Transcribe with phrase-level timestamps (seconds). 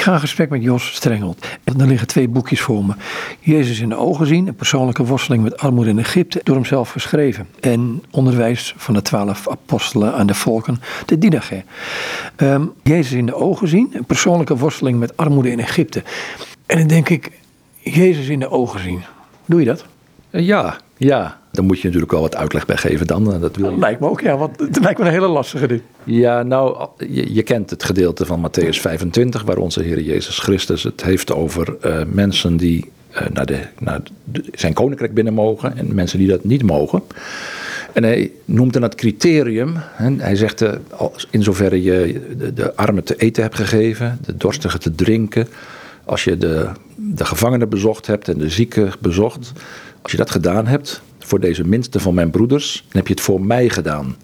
[0.00, 1.46] Ik ga een gesprek met Jos Strengelt.
[1.64, 2.94] En er liggen twee boekjes voor me.
[3.40, 7.48] Jezus in de ogen zien, een persoonlijke worsteling met armoede in Egypte, door hemzelf geschreven.
[7.60, 11.64] En onderwijs van de twaalf apostelen aan de volken, de Didache.
[12.36, 16.02] Ehm, Jezus in de ogen zien, een persoonlijke worsteling met armoede in Egypte.
[16.66, 17.30] En dan denk ik,
[17.78, 19.02] Jezus in de ogen zien.
[19.46, 19.84] Doe je dat?
[20.30, 21.39] Ja, ja.
[21.52, 23.24] Dan moet je natuurlijk wel wat uitleg bij geven dan.
[23.24, 23.70] Dat, wil je.
[23.70, 25.82] dat lijkt me ook, ja, want het lijkt me een hele lastige ding.
[26.04, 30.82] Ja, nou, je, je, kent het gedeelte van Matthäus 25, waar onze Heer Jezus Christus
[30.82, 35.76] het heeft over uh, mensen die uh, naar, de, naar de, zijn koninkrijk binnen mogen
[35.76, 37.02] en mensen die dat niet mogen.
[37.92, 39.74] En hij noemt dan het criterium.
[40.18, 40.72] Hij zegt, uh,
[41.30, 45.48] in zoverre je de, de armen te eten hebt gegeven, de dorstigen te drinken,
[46.04, 49.52] als je de, de gevangenen bezocht hebt en de zieken bezocht,
[50.02, 53.22] als je dat gedaan hebt voor deze minste van mijn broeders, dan heb je het
[53.22, 54.16] voor mij gedaan.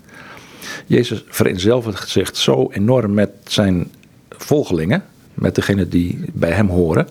[0.87, 3.91] Jezus vereenzelvigt zich zo enorm met zijn
[4.31, 7.09] volgelingen, met degenen die bij hem horen,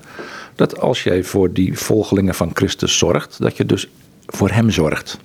[0.55, 3.89] dat als jij voor die volgelingen van Christus zorgt, dat je dus
[4.25, 5.19] voor hem zorgt.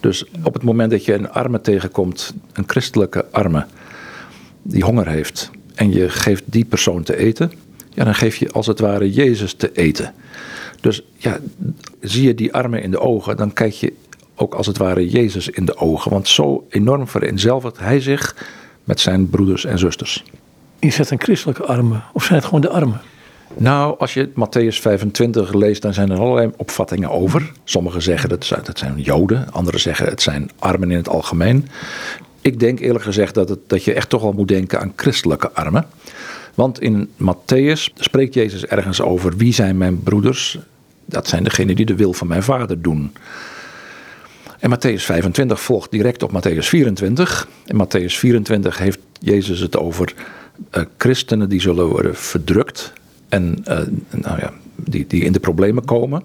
[0.00, 3.66] Dus op het moment dat je een arme tegenkomt, een christelijke arme,
[4.62, 7.52] die honger heeft, en je geeft die persoon te eten,
[7.94, 10.14] ja, dan geef je als het ware Jezus te eten.
[10.80, 11.38] Dus ja,
[12.00, 13.92] zie je die armen in de ogen, dan kijk je
[14.34, 16.10] ook als het ware Jezus in de ogen.
[16.10, 18.36] Want zo enorm vereenzelvigt hij zich
[18.84, 20.24] met zijn broeders en zusters.
[20.78, 23.00] Is het een christelijke armen of zijn het gewoon de armen?
[23.54, 27.52] Nou, als je Matthäus 25 leest, dan zijn er allerlei opvattingen over.
[27.64, 31.68] Sommigen zeggen dat het zijn Joden, anderen zeggen het zijn armen in het algemeen.
[32.40, 35.52] Ik denk eerlijk gezegd dat, het, dat je echt toch wel moet denken aan christelijke
[35.52, 35.86] armen.
[36.58, 40.58] Want in Matthäus spreekt Jezus ergens over wie zijn mijn broeders.
[41.04, 43.12] Dat zijn degenen die de wil van mijn vader doen.
[44.58, 47.48] En Matthäus 25 volgt direct op Matthäus 24.
[47.66, 50.14] In Matthäus 24 heeft Jezus het over
[50.76, 52.92] uh, christenen die zullen worden verdrukt.
[53.28, 56.22] En uh, nou ja, die, die in de problemen komen.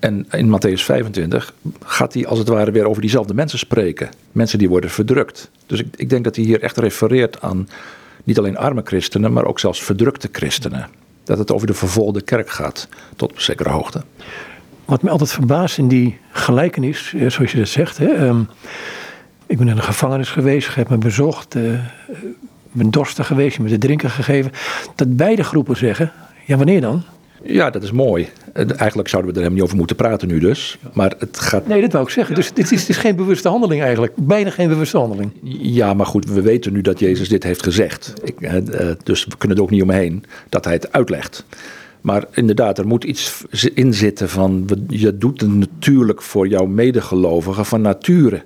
[0.00, 4.08] En in Matthäus 25 gaat hij als het ware weer over diezelfde mensen spreken.
[4.32, 5.50] Mensen die worden verdrukt.
[5.66, 7.68] Dus ik, ik denk dat hij hier echt refereert aan
[8.30, 10.88] niet alleen arme christenen, maar ook zelfs verdrukte christenen.
[11.24, 14.02] Dat het over de vervolgde kerk gaat, tot op zekere hoogte.
[14.84, 17.98] Wat me altijd verbaast in die gelijkenis, eh, zoals je dat zegt.
[17.98, 18.48] Hè, um,
[19.46, 21.78] ik ben in een gevangenis geweest, ik heb me bezocht, uh,
[22.72, 24.52] ben dorstig geweest, je me te drinken gegeven.
[24.94, 26.12] Dat beide groepen zeggen,
[26.46, 27.02] ja wanneer dan?
[27.42, 28.28] Ja, dat is mooi.
[28.52, 30.78] Eigenlijk zouden we er helemaal niet over moeten praten nu dus.
[30.92, 31.66] Maar het gaat...
[31.66, 32.34] Nee, dat wou ik zeggen.
[32.34, 34.12] Dus dit is, is geen bewuste handeling eigenlijk.
[34.16, 35.30] Bijna geen bewuste handeling.
[35.60, 38.14] Ja, maar goed, we weten nu dat Jezus dit heeft gezegd.
[38.24, 38.36] Ik,
[39.04, 41.44] dus we kunnen er ook niet omheen dat hij het uitlegt.
[42.00, 44.68] Maar inderdaad, er moet iets in zitten van...
[44.88, 48.44] je doet het natuurlijk voor jouw medegelovigen van nature.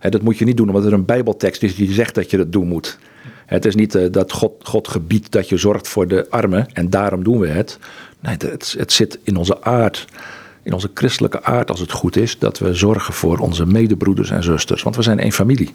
[0.00, 2.52] Dat moet je niet doen omdat er een bijbeltekst is die zegt dat je dat
[2.52, 2.98] doen moet.
[3.46, 7.24] Het is niet dat God, God gebiedt dat je zorgt voor de armen en daarom
[7.24, 7.78] doen we het.
[8.24, 10.06] Nee, het, het zit in onze aard,
[10.62, 14.42] in onze christelijke aard als het goed is, dat we zorgen voor onze medebroeders en
[14.42, 14.82] zusters.
[14.82, 15.70] Want we zijn één familie.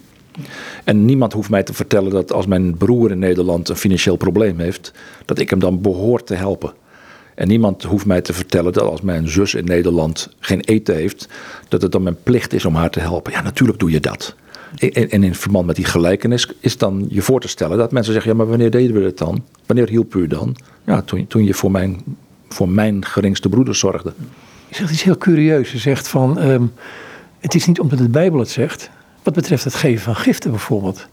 [0.83, 4.59] En niemand hoeft mij te vertellen dat als mijn broer in Nederland een financieel probleem
[4.59, 4.93] heeft,
[5.25, 6.73] dat ik hem dan behoort te helpen.
[7.35, 11.27] En niemand hoeft mij te vertellen dat als mijn zus in Nederland geen eten heeft,
[11.67, 13.31] dat het dan mijn plicht is om haar te helpen.
[13.31, 14.35] Ja, natuurlijk doe je dat.
[14.79, 18.31] En in verband met die gelijkenis is dan je voor te stellen dat mensen zeggen:
[18.31, 19.43] ja, maar wanneer deden we het dan?
[19.65, 20.55] Wanneer hielp u dan?
[20.85, 22.03] Ja, toen, toen je voor mijn
[22.49, 24.13] voor mijn geringste broeders zorgde.
[24.67, 25.71] Je zegt iets heel curieus.
[25.71, 26.73] Je zegt van, um,
[27.39, 28.89] het is niet omdat de Bijbel het zegt.
[29.23, 31.07] Wat betreft het geven van giften bijvoorbeeld.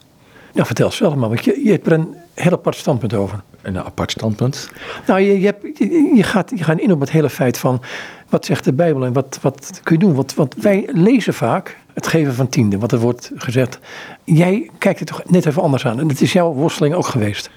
[0.52, 3.40] Nou, vertel zelf maar, want je, je hebt er een heel apart standpunt over.
[3.62, 4.70] Een apart standpunt?
[5.06, 5.78] Nou, je, je, hebt,
[6.16, 7.82] je, gaat, je gaat in op het hele feit van,
[8.28, 10.14] wat zegt de Bijbel en wat, wat kun je doen?
[10.14, 13.78] Want, want wij lezen vaak het geven van tiende, wat er wordt gezegd.
[14.24, 16.00] Jij kijkt er toch net even anders aan.
[16.00, 17.50] En het is jouw worsteling ook geweest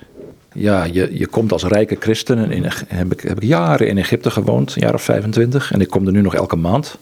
[0.54, 2.52] ja, je, je komt als rijke christen.
[2.52, 5.72] In, heb, ik, heb ik jaren in Egypte gewoond, een jaar of 25.
[5.72, 6.98] En ik kom er nu nog elke maand.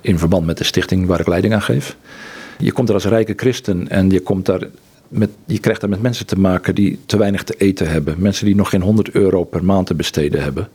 [0.00, 1.96] In verband met de stichting waar ik leiding aan geef.
[2.58, 4.62] Je komt er als rijke christen en je, komt daar
[5.08, 8.14] met, je krijgt daar met mensen te maken die te weinig te eten hebben.
[8.18, 10.68] Mensen die nog geen 100 euro per maand te besteden hebben.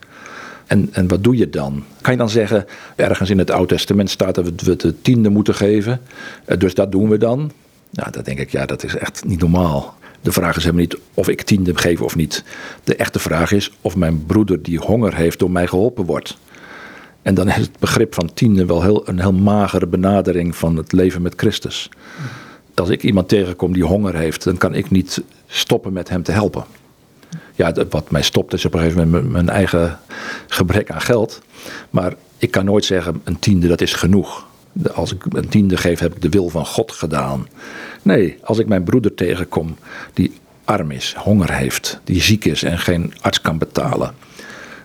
[0.67, 1.83] En, en wat doe je dan?
[2.01, 2.65] Kan je dan zeggen,
[2.95, 6.01] ergens in het Oude Testament staat dat we de tiende moeten geven.
[6.45, 7.51] Eh, dus dat doen we dan.
[7.91, 9.97] Nou, dan denk ik, ja, dat is echt niet normaal.
[10.21, 12.43] De vraag is helemaal niet of ik tiende geef of niet.
[12.83, 16.37] De echte vraag is of mijn broeder die honger heeft door mij geholpen wordt.
[17.21, 20.91] En dan is het begrip van tiende wel heel, een heel magere benadering van het
[20.91, 21.89] leven met Christus.
[22.75, 26.31] Als ik iemand tegenkom die honger heeft, dan kan ik niet stoppen met hem te
[26.31, 26.63] helpen.
[27.55, 29.99] Ja, wat mij stopt is op een gegeven moment mijn eigen
[30.47, 31.41] gebrek aan geld.
[31.89, 34.47] Maar ik kan nooit zeggen, een tiende dat is genoeg.
[34.93, 37.47] Als ik een tiende geef, heb ik de wil van God gedaan.
[38.01, 39.75] Nee, als ik mijn broeder tegenkom
[40.13, 40.31] die
[40.65, 44.13] arm is, honger heeft, die ziek is en geen arts kan betalen.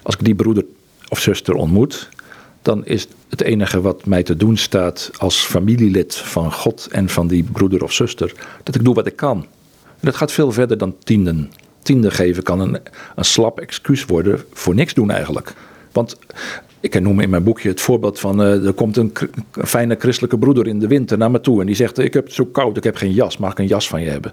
[0.03, 0.65] Als ik die broeder
[1.09, 2.09] of zuster ontmoet,
[2.63, 7.27] dan is het enige wat mij te doen staat als familielid van God en van
[7.27, 8.33] die broeder of zuster,
[8.63, 9.47] dat ik doe wat ik kan.
[9.85, 11.51] En dat gaat veel verder dan tienden.
[11.83, 12.79] Tienden geven kan een,
[13.17, 15.55] een slap excuus worden voor niks doen eigenlijk.
[15.93, 16.17] Want
[16.85, 19.13] ik noem in mijn boekje het voorbeeld van uh, er komt een,
[19.53, 22.25] een, fijne christelijke broeder in de winter naar me toe en die zegt ik heb
[22.25, 24.33] het zo koud, ik heb geen jas, mag ik een jas van je hebben?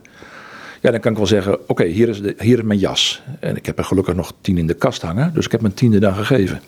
[0.81, 3.21] Ja, dan kan ik wel zeggen, oké, hier, is hier is mijn jas.
[3.39, 5.73] En ik heb er gelukkig nog tien in de kast hangen, dus ik heb mijn
[5.73, 6.61] tiende dan gegeven.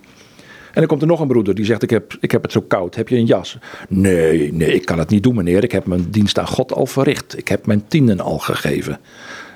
[0.73, 2.61] En dan komt er nog een broeder die zegt: ik heb, ik heb het zo
[2.61, 3.57] koud, heb je een jas?
[3.89, 5.63] Nee, nee, ik kan het niet doen, meneer.
[5.63, 7.37] Ik heb mijn dienst aan God al verricht.
[7.37, 8.99] Ik heb mijn tienden al gegeven.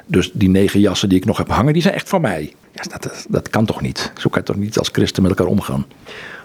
[0.06, 2.54] Dus die negen jassen die ik nog heb hangen, die zijn echt van mij.
[2.84, 4.12] Ja, dat, dat kan toch niet?
[4.18, 5.86] Zo kan je toch niet als christen met elkaar omgaan?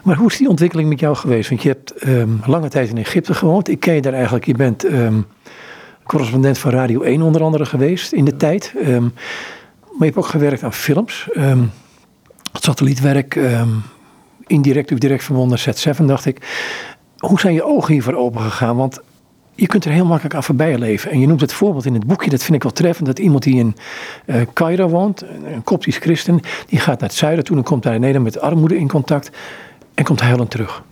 [0.03, 1.49] Maar hoe is die ontwikkeling met jou geweest?
[1.49, 3.69] Want je hebt um, lange tijd in Egypte gewoond.
[3.69, 4.45] Ik ken je daar eigenlijk.
[4.45, 5.25] Je bent um,
[6.03, 8.73] correspondent van Radio 1 onder andere geweest in de tijd.
[8.75, 9.13] Um,
[9.81, 11.29] maar je hebt ook gewerkt aan films.
[12.53, 13.39] satellietwerk,
[14.47, 16.37] indirect of direct verbonden Z7, dacht ik.
[17.17, 18.75] Hoe zijn je ogen hiervoor open gegaan?
[18.75, 19.01] Want
[19.55, 21.11] je kunt er heel makkelijk aan voorbij leven.
[21.11, 23.43] En je noemt het voorbeeld in het boekje, dat vind ik wel treffend, dat iemand
[23.43, 23.75] die in
[24.25, 27.93] uh, Cairo woont, een koptisch christen, die gaat naar het zuiden toe en komt daar
[27.93, 29.31] in Nederland met armoede in contact
[29.93, 30.83] en komt huilend terug.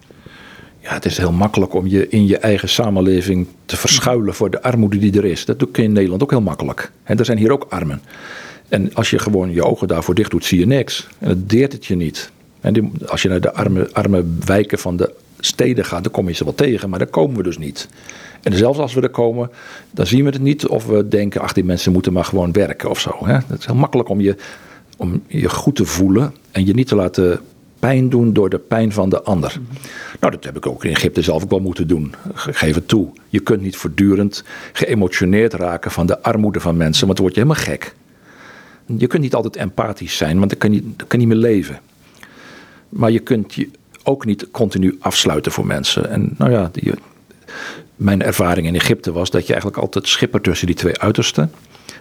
[0.80, 4.62] Ja, het is heel makkelijk om je in je eigen samenleving te verschuilen voor de
[4.62, 5.46] armoede die er is.
[5.46, 6.92] Dat doe je in Nederland ook heel makkelijk.
[7.04, 8.02] En er zijn hier ook armen.
[8.70, 11.08] En als je gewoon je ogen daarvoor dicht doet, zie je niks.
[11.20, 12.32] En het deert het je niet.
[12.62, 16.34] En als je naar de arme, arme wijken van de steden gaat, dan kom je
[16.34, 17.88] ze wel tegen, maar daar komen we dus niet.
[18.44, 19.52] En zelfs als we er komen,
[19.92, 22.90] dan zien we het niet of we denken, ach die mensen moeten maar gewoon werken
[22.90, 23.18] of zo.
[23.24, 23.34] Hè?
[23.34, 24.36] Het is heel makkelijk om je,
[24.98, 27.40] om je goed te voelen en je niet te laten
[27.80, 29.60] pijn doen door de pijn van de ander.
[30.20, 32.14] Nou, dat heb ik ook in Egypte zelf ook wel moeten doen.
[32.34, 33.08] Geef het toe.
[33.30, 34.44] Je kunt niet voortdurend
[34.74, 37.96] geëmotioneerd raken van de armoede van mensen, want dan word je helemaal gek.
[38.98, 41.52] Je kunt niet altijd empathisch zijn, want dan kan je, dan kan je niet meer
[41.52, 41.80] leven.
[42.90, 43.70] Maar je kunt je
[44.04, 46.10] ook niet continu afsluiten voor mensen.
[46.10, 46.94] En nou ja, die,
[48.02, 51.52] mijn ervaring in Egypte was dat je eigenlijk altijd schipper tussen die twee uitersten.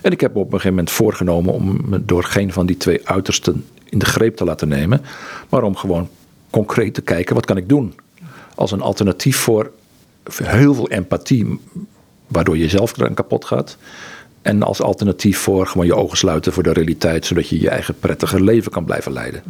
[0.03, 3.09] En ik heb op een gegeven moment voorgenomen om me door geen van die twee
[3.09, 5.03] uitersten in de greep te laten nemen.
[5.49, 6.09] Maar om gewoon
[6.51, 7.95] concreet te kijken, wat kan ik doen?
[8.55, 9.71] Als een alternatief voor
[10.43, 11.61] heel veel empathie,
[12.27, 13.77] waardoor je zelf kapot gaat.
[14.43, 17.99] En als alternatief voor gewoon je ogen sluiten voor de realiteit, zodat je je eigen
[17.99, 19.43] prettige leven kan blijven leiden.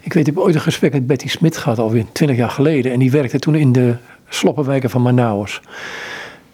[0.00, 2.92] Ik weet, ik heb ooit een gesprek met Betty Smit gehad, alweer twintig jaar geleden.
[2.92, 3.96] En die werkte toen in de
[4.28, 5.60] sloppenwijken van Manaus.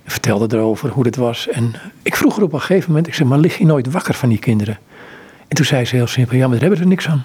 [0.04, 1.48] Vertelde erover hoe het was.
[1.48, 1.72] En
[2.02, 4.28] ik vroeg er op een gegeven moment, ik zei, maar lig je nooit wakker van
[4.28, 4.78] die kinderen?
[5.48, 7.22] En toen zei ze heel simpel, ja, maar daar hebben er niks aan.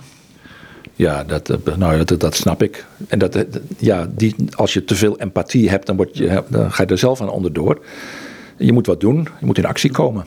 [0.95, 2.85] Ja, dat, nou, dat, dat snap ik.
[3.07, 3.45] En dat,
[3.77, 6.97] ja, die, als je te veel empathie hebt, dan, word je, dan ga je er
[6.97, 7.85] zelf aan onderdoor.
[8.57, 10.25] Je moet wat doen, je moet in actie komen.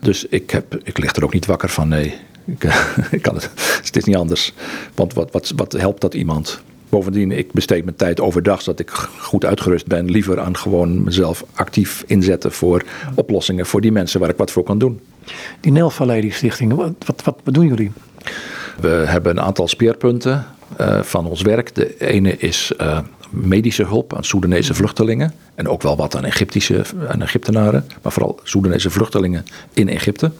[0.00, 2.14] Dus ik, heb, ik lig er ook niet wakker van, nee.
[2.44, 2.64] Ik,
[3.10, 3.50] ik kan het,
[3.82, 4.52] het is niet anders.
[4.94, 6.60] Want wat, wat, wat helpt dat iemand?
[6.88, 10.10] Bovendien, ik besteed mijn tijd overdag zodat ik goed uitgerust ben.
[10.10, 12.82] Liever aan gewoon mezelf actief inzetten voor
[13.14, 15.00] oplossingen voor die mensen waar ik wat voor kan doen.
[15.60, 17.92] Die Nelvallei, die stichting, wat, wat, wat doen jullie?
[18.80, 20.46] We hebben een aantal speerpunten
[20.80, 21.74] uh, van ons werk.
[21.74, 22.98] De ene is uh,
[23.30, 25.32] medische hulp aan Soedanese vluchtelingen.
[25.54, 27.86] En ook wel wat aan Egyptische aan Egyptenaren.
[28.02, 30.30] Maar vooral Soedanese vluchtelingen in Egypte.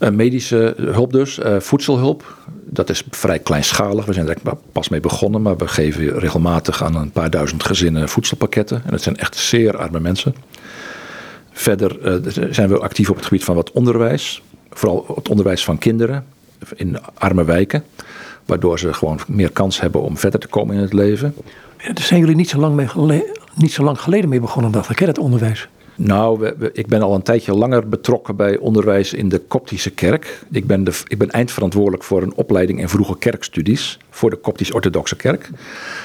[0.00, 2.36] Uh, medische hulp dus, uh, voedselhulp.
[2.64, 4.04] Dat is vrij kleinschalig.
[4.04, 4.36] We zijn er
[4.72, 8.82] pas mee begonnen, maar we geven regelmatig aan een paar duizend gezinnen voedselpakketten.
[8.84, 10.34] En dat zijn echt zeer arme mensen.
[11.52, 14.42] Verder uh, zijn we actief op het gebied van wat onderwijs.
[14.70, 16.24] Vooral het onderwijs van kinderen
[16.74, 17.84] in arme wijken.
[18.44, 21.34] Waardoor ze gewoon meer kans hebben om verder te komen in het leven.
[21.76, 23.24] Daar zijn jullie niet zo lang, mee
[23.54, 25.68] niet zo lang geleden mee begonnen, dacht ik, hè, het onderwijs.
[26.00, 30.42] Nou, ik ben al een tijdje langer betrokken bij onderwijs in de Koptische kerk.
[30.50, 35.16] Ik ben, de, ik ben eindverantwoordelijk voor een opleiding in vroege kerkstudies voor de Koptisch-Orthodoxe
[35.16, 35.50] kerk.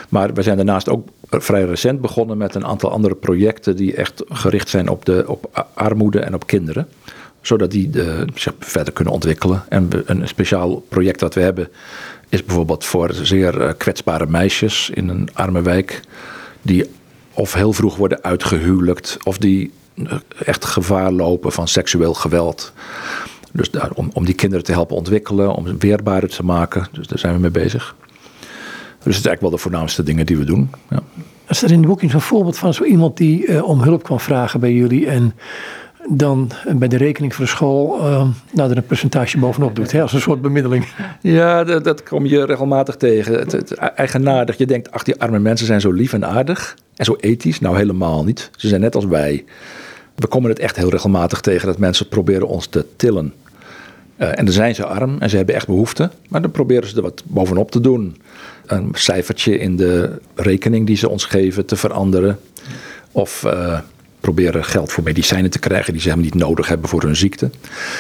[0.10, 4.24] Maar we zijn daarnaast ook vrij recent begonnen met een aantal andere projecten die echt
[4.30, 6.88] gericht zijn op, de, op armoede en op kinderen
[7.42, 9.64] zodat die de, zich verder kunnen ontwikkelen.
[9.70, 11.70] En een speciaal project dat we hebben
[12.30, 16.02] is bijvoorbeeld voor zeer eh, kwetsbare meisjes in een arme wijk.
[16.62, 16.90] Die
[17.34, 19.83] of heel vroeg worden uitgehuwelijkt of die eh,
[20.46, 22.74] echt gevaar lopen van seksueel geweld.
[23.52, 26.88] Dus daar, om, om die kinderen te helpen ontwikkelen, om ze weerbaarder te maken.
[26.92, 27.96] Dus daar zijn we mee bezig.
[29.04, 30.70] Dus het is eigenlijk wel de voornaamste dingen die we doen.
[30.90, 31.00] Ja.
[31.48, 34.20] Is er in het boek een voorbeeld van zo iemand die uh, om hulp kwam
[34.20, 35.34] vragen bij jullie en
[36.10, 40.02] dan bij de rekening voor de school uh, nou, er een percentage bovenop doet, hè,
[40.02, 40.86] als een soort bemiddeling.
[41.22, 43.34] Ja, dat, dat kom je regelmatig tegen.
[43.34, 47.06] Het, het, eigenaardig, je denkt, ach die arme mensen zijn zo lief en aardig en
[47.06, 47.60] zo ethisch.
[47.60, 48.50] Nou helemaal niet.
[48.56, 49.46] Ze zijn net als wij.
[50.16, 53.34] We komen het echt heel regelmatig tegen dat mensen proberen ons te tillen.
[54.18, 56.96] Uh, en dan zijn ze arm en ze hebben echt behoefte, maar dan proberen ze
[56.96, 58.22] er wat bovenop te doen.
[58.66, 62.40] Een cijfertje in de rekening die ze ons geven te veranderen.
[63.12, 63.80] Of uh,
[64.20, 67.50] proberen geld voor medicijnen te krijgen die ze helemaal niet nodig hebben voor hun ziekte.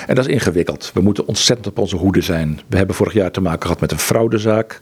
[0.07, 0.91] En dat is ingewikkeld.
[0.93, 2.59] We moeten ontzettend op onze hoede zijn.
[2.67, 4.79] We hebben vorig jaar te maken gehad met een fraudezaak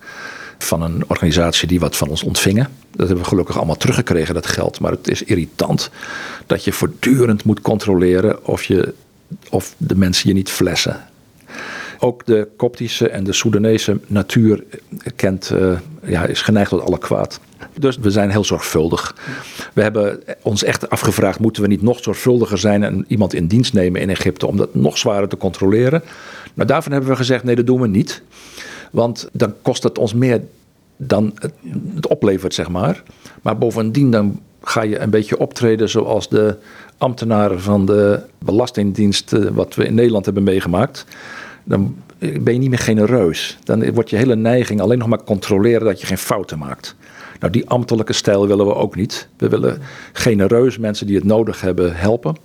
[0.63, 2.67] van een organisatie die wat van ons ontvingen.
[2.91, 4.79] Dat hebben we gelukkig allemaal teruggekregen, dat geld.
[4.79, 5.89] Maar het is irritant
[6.45, 8.93] dat je voortdurend moet controleren of, je,
[9.49, 11.05] of de mensen je niet flessen.
[11.99, 14.63] Ook de Koptische en de Soedanese natuur
[15.15, 17.39] kent, uh, ja, is geneigd tot alle kwaad.
[17.79, 19.15] Dus we zijn heel zorgvuldig.
[19.73, 23.73] We hebben ons echt afgevraagd: moeten we niet nog zorgvuldiger zijn en iemand in dienst
[23.73, 26.03] nemen in Egypte om dat nog zwaarder te controleren?
[26.53, 28.21] Nou, daarvan hebben we gezegd: nee, dat doen we niet.
[28.91, 30.41] Want dan kost het ons meer
[30.97, 31.33] dan
[31.95, 33.03] het oplevert, zeg maar.
[33.41, 36.55] Maar bovendien dan ga je een beetje optreden zoals de
[36.97, 41.05] ambtenaren van de Belastingdienst, eh, wat we in Nederland hebben meegemaakt.
[41.63, 43.57] Dan ben je niet meer genereus.
[43.63, 46.95] Dan wordt je hele neiging alleen nog maar controleren dat je geen fouten maakt.
[47.39, 49.27] Nou, die ambtelijke stijl willen we ook niet.
[49.37, 49.81] We willen
[50.13, 52.35] genereus mensen die het nodig hebben helpen.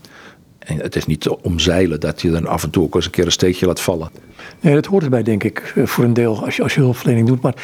[0.66, 3.10] En het is niet te omzeilen dat je dan af en toe ook eens een
[3.10, 4.10] keer een steekje laat vallen.
[4.60, 7.26] Nee, dat hoort erbij, denk ik, eh, voor een deel als je, als je hulpverlening
[7.26, 7.40] doet.
[7.40, 7.54] Maar,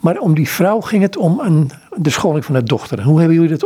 [0.00, 3.02] maar om die vrouw ging het om een, de scholing van haar dochter.
[3.02, 3.62] Hoe hebben jullie dat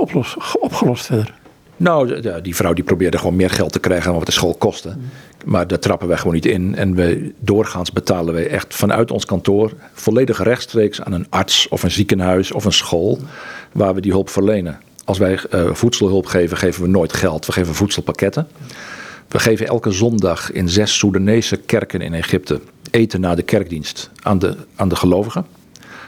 [0.60, 1.34] opgelost verder?
[1.76, 4.96] Nou, die vrouw die probeerde gewoon meer geld te krijgen dan wat de school kostte.
[5.44, 6.74] Maar daar trappen wij gewoon niet in.
[6.74, 11.82] En we, doorgaans betalen wij echt vanuit ons kantoor volledig rechtstreeks aan een arts of
[11.82, 13.18] een ziekenhuis of een school
[13.72, 14.80] waar we die hulp verlenen.
[15.10, 17.46] Als wij uh, voedselhulp geven, geven we nooit geld.
[17.46, 18.48] We geven voedselpakketten.
[19.28, 24.38] We geven elke zondag in zes Soedanese kerken in Egypte eten na de kerkdienst aan
[24.38, 25.46] de, aan de gelovigen.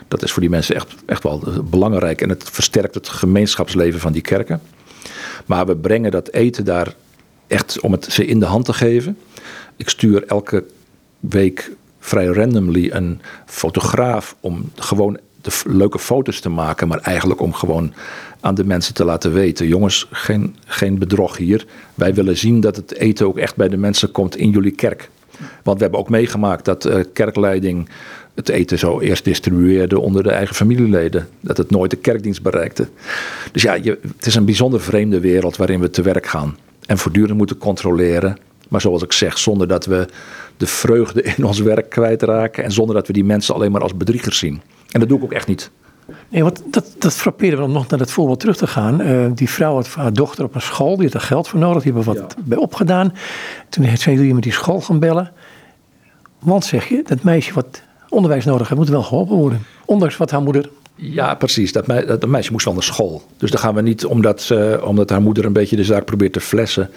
[0.09, 4.13] Dat is voor die mensen echt, echt wel belangrijk en het versterkt het gemeenschapsleven van
[4.13, 4.61] die kerken.
[5.47, 6.95] Maar we brengen dat eten daar
[7.47, 9.19] echt om het ze in de hand te geven.
[9.77, 10.65] Ik stuur elke
[11.21, 17.53] week vrij randomly een fotograaf om gewoon de leuke foto's te maken, maar eigenlijk om
[17.53, 17.93] gewoon
[18.41, 21.67] aan de mensen te laten weten: jongens, geen, geen bedrog hier.
[21.95, 25.11] Wij willen zien dat het eten ook echt bij de mensen komt in jullie kerk.
[25.63, 27.89] Want we hebben ook meegemaakt dat uh, kerkleiding
[28.35, 31.29] het eten zo eerst distribueerde onder de eigen familieleden.
[31.41, 32.89] Dat het nooit de kerkdienst bereikte.
[33.53, 33.73] Dus ja,
[34.17, 36.57] het is een bijzonder vreemde wereld waarin we te werk gaan.
[36.87, 38.37] En voortdurend moeten controleren.
[38.69, 40.07] Maar zoals ik zeg, zonder dat we
[40.57, 42.65] de vreugde in ons werk kwijtraken.
[42.65, 44.61] En zonder dat we die mensen alleen maar als bedriegers zien.
[44.93, 45.71] En dat doe ik ook echt niet.
[46.29, 49.01] Nee, want dat, dat frappeerde me om nog naar dat voorbeeld terug te gaan.
[49.01, 51.83] Uh, die vrouw had haar dochter op een school, die had er geld voor nodig,
[51.83, 53.15] die hebben wat bij opgedaan.
[53.69, 55.33] Toen zei jullie met die school gaan bellen.
[56.39, 59.67] Want zeg je, dat meisje wat onderwijs nodig heeft, moet wel geholpen worden.
[59.85, 61.73] Ondanks wat haar moeder ja, precies.
[61.73, 63.23] Dat, dat, meisje moest wel naar school.
[63.37, 66.33] Dus dan gaan we niet, omdat, ze, omdat haar moeder een beetje de zaak probeert
[66.33, 66.91] te flessen,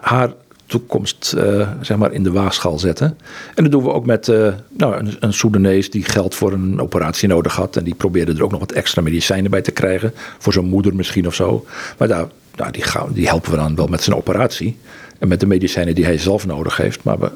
[0.00, 0.32] haar
[0.78, 3.18] toekomst uh, zeg maar in de waagschaal zetten.
[3.54, 6.80] En dat doen we ook met uh, nou, een, een Soedanees die geld voor een
[6.80, 7.76] operatie nodig had.
[7.76, 10.12] En die probeerde er ook nog wat extra medicijnen bij te krijgen.
[10.38, 11.66] Voor zijn moeder misschien of zo.
[11.98, 12.26] Maar daar,
[12.56, 14.78] nou, die, gaan, die helpen we dan wel met zijn operatie.
[15.18, 17.02] En met de medicijnen die hij zelf nodig heeft.
[17.02, 17.30] Maar we,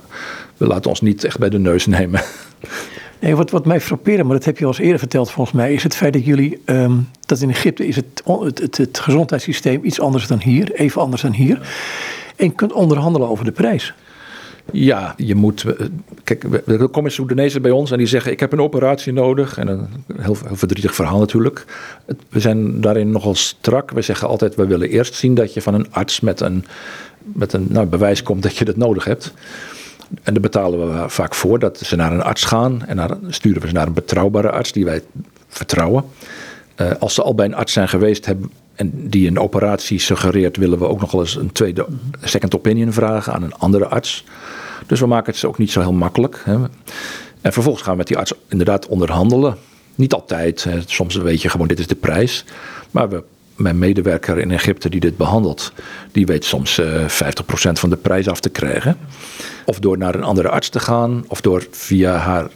[0.56, 2.22] we laten ons niet echt bij de neus nemen.
[3.20, 5.72] Nee, wat, wat mij frappeerde, maar dat heb je al eens eerder verteld volgens mij,
[5.72, 9.84] is het feit dat jullie, um, dat in Egypte is het, het, het, het gezondheidssysteem
[9.84, 11.60] iets anders dan hier, even anders dan hier.
[12.38, 13.94] En kunt onderhandelen over de prijs.
[14.72, 15.64] Ja, je moet.
[15.64, 15.86] Eh,
[16.24, 19.58] kijk, er komen Soedanezen bij ons en die zeggen: Ik heb een operatie nodig.
[19.58, 19.88] En een
[20.20, 21.64] heel, verdrietig verhaal natuurlijk.
[22.28, 23.90] We zijn daarin nogal strak.
[23.90, 26.64] We zeggen altijd: We willen eerst zien dat je van een arts met een,
[27.18, 29.32] met een nou, bewijs komt dat je dat nodig hebt.
[30.22, 32.86] En daar betalen we vaak voor dat ze naar een arts gaan.
[32.86, 35.02] En dan sturen we ze naar een betrouwbare arts die wij
[35.48, 36.04] vertrouwen.
[36.76, 40.56] Uh, als ze al bij een arts zijn geweest hebben en die een operatie suggereert,
[40.56, 41.86] willen we ook nog wel eens een tweede
[42.22, 44.24] second opinion vragen aan een andere arts.
[44.86, 46.42] Dus we maken het ook niet zo heel makkelijk.
[46.44, 46.54] Hè.
[47.40, 49.56] En vervolgens gaan we met die arts inderdaad onderhandelen.
[49.94, 50.64] Niet altijd.
[50.64, 50.78] Hè.
[50.86, 52.44] Soms weet je gewoon, dit is de prijs.
[52.90, 53.22] Maar we,
[53.56, 55.72] mijn medewerker in Egypte die dit behandelt,
[56.12, 58.96] die weet soms uh, eh, 50% van de prijs af te krijgen.
[59.64, 62.50] Of door naar een andere arts te gaan, of door via haar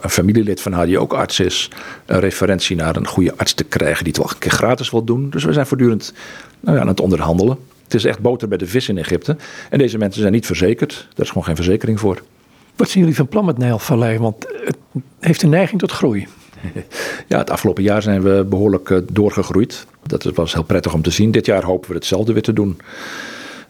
[0.00, 1.70] een familielid van haar die ook arts is,
[2.06, 5.04] een referentie naar een goede arts te krijgen die het wel een keer gratis wil
[5.04, 5.30] doen.
[5.30, 6.12] Dus we zijn voortdurend
[6.60, 7.58] nou ja, aan het onderhandelen.
[7.84, 9.36] Het is echt boter bij de vis in Egypte.
[9.70, 10.92] En deze mensen zijn niet verzekerd.
[11.14, 12.22] Daar is gewoon geen verzekering voor.
[12.76, 14.18] Wat zien jullie van plan met Nijlvallei?
[14.18, 14.76] Want het
[15.20, 16.26] heeft een neiging tot groei.
[17.28, 19.86] Ja, het afgelopen jaar zijn we behoorlijk eh, doorgegroeid.
[20.02, 21.30] Dat was heel prettig om te zien.
[21.30, 22.78] Dit jaar hopen we hetzelfde weer te doen.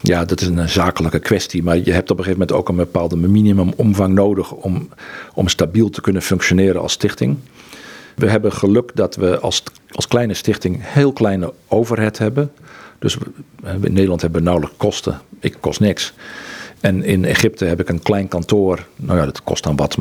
[0.01, 1.63] Ja, dat is een zakelijke kwestie.
[1.63, 4.89] Maar je hebt op een gegeven moment ook een bepaalde minimumomvang nodig om,
[5.33, 7.37] om stabiel te kunnen functioneren als stichting.
[8.15, 12.51] We hebben geluk dat we als, als kleine stichting heel kleine overhead hebben.
[12.99, 13.17] Dus
[13.63, 15.21] in Nederland hebben we nauwelijks kosten.
[15.39, 16.13] Ik kost niks.
[16.79, 18.85] En in Egypte heb ik een klein kantoor.
[18.95, 19.97] Nou ja, dat kost dan wat.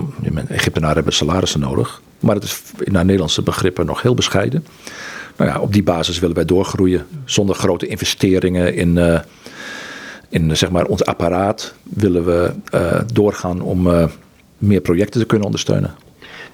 [0.48, 2.02] Egyptenaren hebben salarissen nodig.
[2.20, 4.66] Maar het is naar Nederlandse begrippen nog heel bescheiden.
[5.36, 7.06] Nou ja, op die basis willen wij doorgroeien.
[7.24, 9.20] Zonder grote investeringen in, uh,
[10.28, 14.04] in zeg maar, ons apparaat willen we uh, doorgaan om uh,
[14.58, 15.94] meer projecten te kunnen ondersteunen.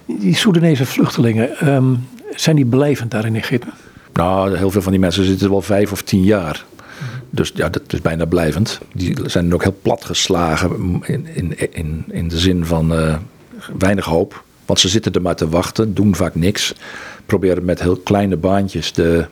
[0.05, 3.67] Die Soedanese vluchtelingen, um, zijn die blijvend daar in Egypte?
[4.13, 6.65] Nou, heel veel van die mensen zitten wel vijf of tien jaar.
[7.29, 8.79] Dus ja, dat is bijna blijvend.
[8.93, 13.15] Die zijn ook heel platgeslagen in, in, in, in de zin van uh,
[13.77, 14.43] weinig hoop.
[14.65, 16.73] Want ze zitten er maar te wachten, doen vaak niks.
[17.25, 19.25] Proberen met heel kleine baantjes de,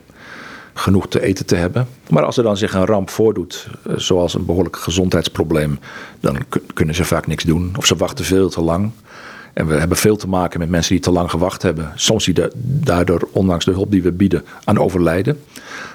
[0.80, 1.88] genoeg te eten te hebben.
[2.10, 5.80] Maar als er dan zich een ramp voordoet, eh, zoals een behoorlijk gezondheidsprobleem,
[6.20, 6.38] dan
[6.74, 7.74] kunnen ze vaak niks doen.
[7.78, 8.92] Of ze wachten veel te lang.
[9.54, 11.92] En we hebben veel te maken met mensen die te lang gewacht hebben.
[11.96, 15.42] Soms die daardoor, ondanks de hulp die we bieden, aan overlijden.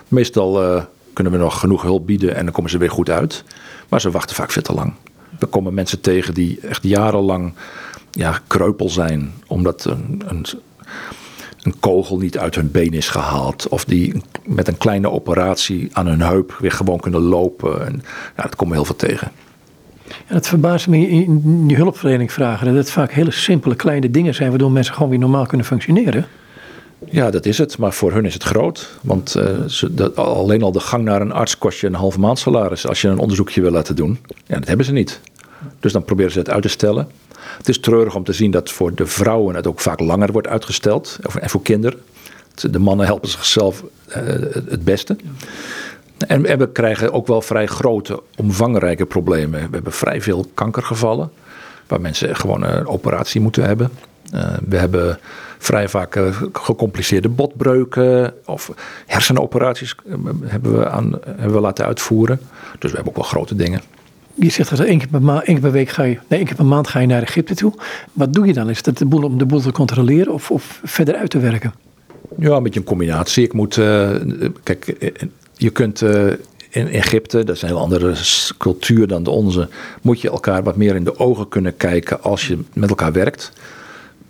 [0.09, 3.45] Meestal uh, kunnen we nog genoeg hulp bieden en dan komen ze weer goed uit.
[3.88, 4.93] Maar ze wachten vaak veel te lang.
[5.38, 7.55] We komen mensen tegen die echt jarenlang
[8.11, 10.47] ja, kreupel zijn, omdat een, een,
[11.66, 13.68] een kogel niet uit hun been is gehaald.
[13.68, 17.87] Of die met een kleine operatie aan hun heup weer gewoon kunnen lopen.
[17.87, 18.02] En,
[18.37, 19.30] ja, dat komen heel veel tegen.
[20.26, 24.35] En het verbaast me in die hulpverlening vragen dat het vaak hele simpele kleine dingen
[24.35, 26.26] zijn waardoor mensen gewoon weer normaal kunnen functioneren.
[27.11, 27.78] Ja, dat is het.
[27.78, 28.99] Maar voor hun is het groot.
[29.02, 32.21] Want uh, ze, dat, alleen al de gang naar een arts kost je een halve
[32.21, 34.18] maand salaris als je een onderzoekje wil laten doen.
[34.47, 35.21] Ja, dat hebben ze niet.
[35.80, 37.09] Dus dan proberen ze het uit te stellen.
[37.56, 40.49] Het is treurig om te zien dat voor de vrouwen het ook vaak langer wordt
[40.49, 41.18] uitgesteld.
[41.40, 42.00] En voor kinderen.
[42.54, 44.16] De mannen helpen zichzelf uh,
[44.68, 45.16] het beste.
[46.26, 49.61] En, en we krijgen ook wel vrij grote, omvangrijke problemen.
[49.61, 51.30] We hebben vrij veel kankergevallen.
[51.87, 53.90] Waar mensen gewoon een operatie moeten hebben.
[54.34, 55.18] Uh, we hebben
[55.58, 58.70] vrij vaak uh, gecompliceerde botbreuken of
[59.06, 59.94] hersenoperaties
[60.44, 62.40] hebben we, aan, hebben we laten uitvoeren.
[62.78, 63.80] Dus we hebben ook wel grote dingen.
[64.35, 66.45] Je zegt dat één keer, per maand, één keer per week ga je, nee, één
[66.45, 67.73] keer per maand ga je naar Egypte toe.
[68.12, 68.71] Wat doe je dan?
[68.71, 71.75] Is dat de boel om de boel te controleren of, of verder uit te werken?
[72.38, 73.45] Ja, een beetje een combinatie.
[73.45, 74.11] Ik moet, uh,
[74.63, 75.13] kijk,
[75.56, 76.26] je kunt uh,
[76.71, 78.15] in Egypte, dat is een heel andere
[78.58, 79.69] cultuur dan de onze,
[80.02, 83.52] moet je elkaar wat meer in de ogen kunnen kijken als je met elkaar werkt.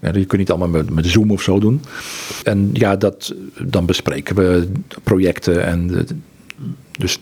[0.01, 1.81] Je kunt niet allemaal met, met Zoom of zo doen.
[2.43, 4.69] En ja, dat, dan bespreken we
[5.03, 5.65] projecten.
[5.65, 6.07] En,
[6.99, 7.21] dus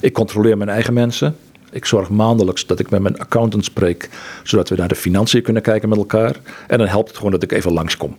[0.00, 1.36] ik controleer mijn eigen mensen.
[1.70, 4.08] Ik zorg maandelijks dat ik met mijn accountant spreek,
[4.42, 6.36] zodat we naar de financiën kunnen kijken met elkaar.
[6.66, 8.16] En dan helpt het gewoon dat ik even langskom.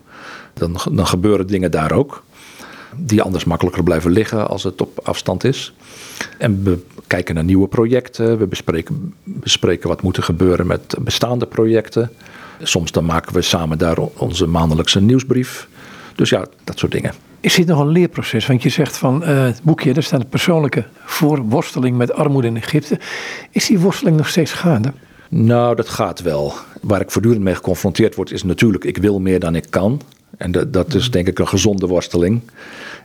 [0.54, 2.24] Dan, dan gebeuren dingen daar ook,
[2.96, 5.74] die anders makkelijker blijven liggen als het op afstand is.
[6.38, 11.46] En we kijken naar nieuwe projecten, we bespreken, bespreken wat moet er gebeuren met bestaande
[11.46, 12.12] projecten.
[12.62, 15.68] Soms dan maken we samen daar onze maandelijkse nieuwsbrief.
[16.16, 17.14] Dus ja, dat soort dingen.
[17.42, 18.48] Is dit nog een leerproces?
[18.48, 22.58] Want je zegt van uh, het boekje, daar staat een persoonlijke voorworsteling met armoede in
[22.58, 23.00] Egypte.
[23.52, 24.94] Is die worsteling nog steeds gaande?
[25.30, 26.54] Nou, dat gaat wel.
[26.82, 30.02] Waar ik voortdurend mee geconfronteerd word, is natuurlijk: ik wil meer dan ik kan.
[30.38, 32.42] En dat, dat is denk ik een gezonde worsteling.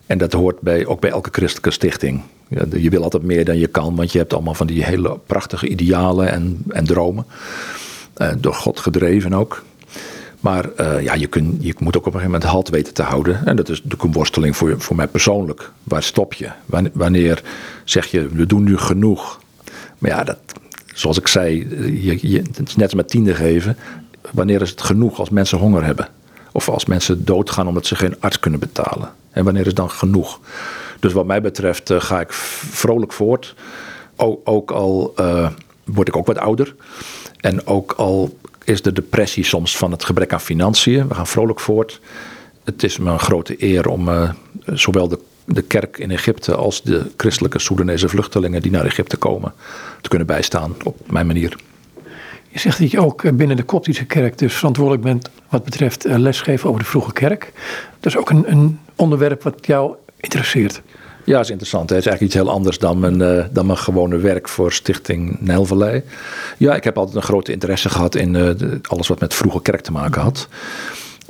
[0.07, 2.21] En dat hoort bij, ook bij elke christelijke stichting.
[2.77, 5.69] je wil altijd meer dan je kan, want je hebt allemaal van die hele prachtige
[5.69, 7.27] idealen en, en dromen.
[8.17, 9.65] Uh, door God gedreven ook.
[10.47, 11.29] Maar uh, ja, je,
[11.59, 13.47] je moet ook op een gegeven moment halt weten te houden.
[13.47, 15.71] En dat is een worsteling voor, voor mij persoonlijk.
[15.83, 16.51] Waar stop je?
[16.93, 17.43] Wanneer
[17.85, 19.41] zeg je, we doen nu genoeg?
[19.99, 20.39] Maar ja, dat,
[20.95, 21.69] zoals ik zei,
[22.03, 23.77] je, je, het net als met tiende geven.
[24.31, 26.09] Wanneer is het genoeg als mensen honger hebben?
[26.53, 29.13] Of als mensen doodgaan omdat ze geen arts kunnen betalen?
[29.31, 30.41] En wanneer is dan genoeg?
[31.01, 33.55] Dus wat mij betreft uh, ga ik vrolijk voort.
[34.45, 35.15] Ook al
[35.85, 36.75] word ik ook wat ouder.
[37.41, 41.09] En ook al is de depressie soms van het gebrek aan financiën.
[41.09, 42.01] We gaan vrolijk voort.
[42.65, 44.31] Het is me een grote eer om uh,
[44.65, 49.53] zowel de, de kerk in Egypte als de christelijke Soedanese vluchtelingen die naar Egypte komen
[50.01, 51.57] te kunnen bijstaan op mijn manier.
[52.49, 56.19] Je zegt dat je ook binnen de Koptische kerk dus verantwoordelijk bent wat betreft eh,
[56.19, 57.53] lesgeven over de vroege kerk.
[58.01, 60.83] Dat is ook een, een onderwerp wat jou interesseert.
[61.27, 61.91] Ja, is interessant.
[61.91, 65.37] Het is eigenlijk iets heel anders dan mijn, uh, dan mijn gewone werk voor Stichting
[65.41, 66.03] Nijlvallei.
[66.57, 68.51] Ja, ik heb altijd een grote interesse gehad in uh,
[68.83, 70.49] alles wat met vroege kerk te maken had.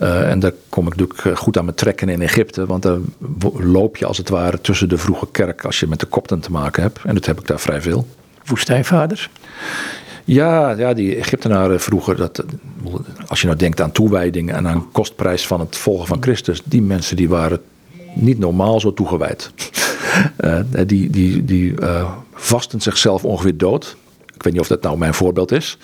[0.02, 2.66] Uh, en daar kom ik natuurlijk goed aan mijn trekken in Egypte.
[2.66, 2.98] Want daar
[3.58, 6.50] loop je als het ware tussen de vroege kerk als je met de kopten te
[6.50, 6.98] maken hebt.
[7.04, 8.06] En dat heb ik daar vrij veel.
[8.44, 9.30] Woestijnvaders?
[10.24, 12.44] Ja, ja, die Egyptenaren vroeger, dat,
[13.26, 16.82] als je nou denkt aan toewijding en aan kostprijs van het volgen van Christus, die
[16.82, 17.60] mensen die waren
[18.14, 19.50] niet normaal zo toegewijd.
[20.40, 23.96] Uh, die die, die uh, vasten zichzelf ongeveer dood.
[24.34, 25.78] Ik weet niet of dat nou mijn voorbeeld is.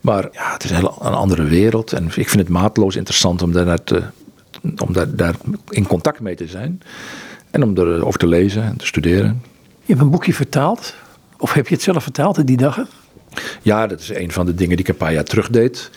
[0.00, 1.92] Maar ja, het is een, hele, een andere wereld.
[1.92, 4.02] En ik vind het maatloos interessant om daarnaar te,
[4.86, 5.34] om daar, daar
[5.68, 6.82] in contact mee te zijn.
[7.50, 9.42] En om erover te lezen en te studeren.
[9.60, 10.94] Je hebt een boekje vertaald.
[11.38, 12.88] Of heb je het zelf vertaald die dagen?
[13.62, 15.90] Ja, dat is een van de dingen die ik een paar jaar terug deed.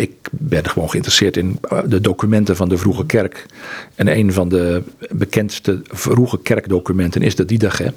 [0.00, 3.46] Ik ben gewoon geïnteresseerd in eh, de documenten van de vroege kerk.
[3.94, 7.92] En een van de bekendste vroege kerkdocumenten is de Didache.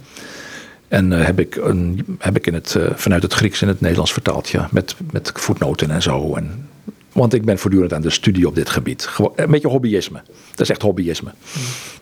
[0.87, 3.81] En uh, heb, ik een, heb ik in het, uh, vanuit het Grieks in het
[3.81, 4.69] Nederlands vertaald, ja.
[4.71, 6.35] Met, met voetnoten en zo.
[6.35, 6.69] En,
[7.11, 9.05] want ik ben voortdurend aan de studie op dit gebied.
[9.05, 10.21] Gewoon, een beetje hobbyisme.
[10.49, 11.31] Dat is echt hobbyisme.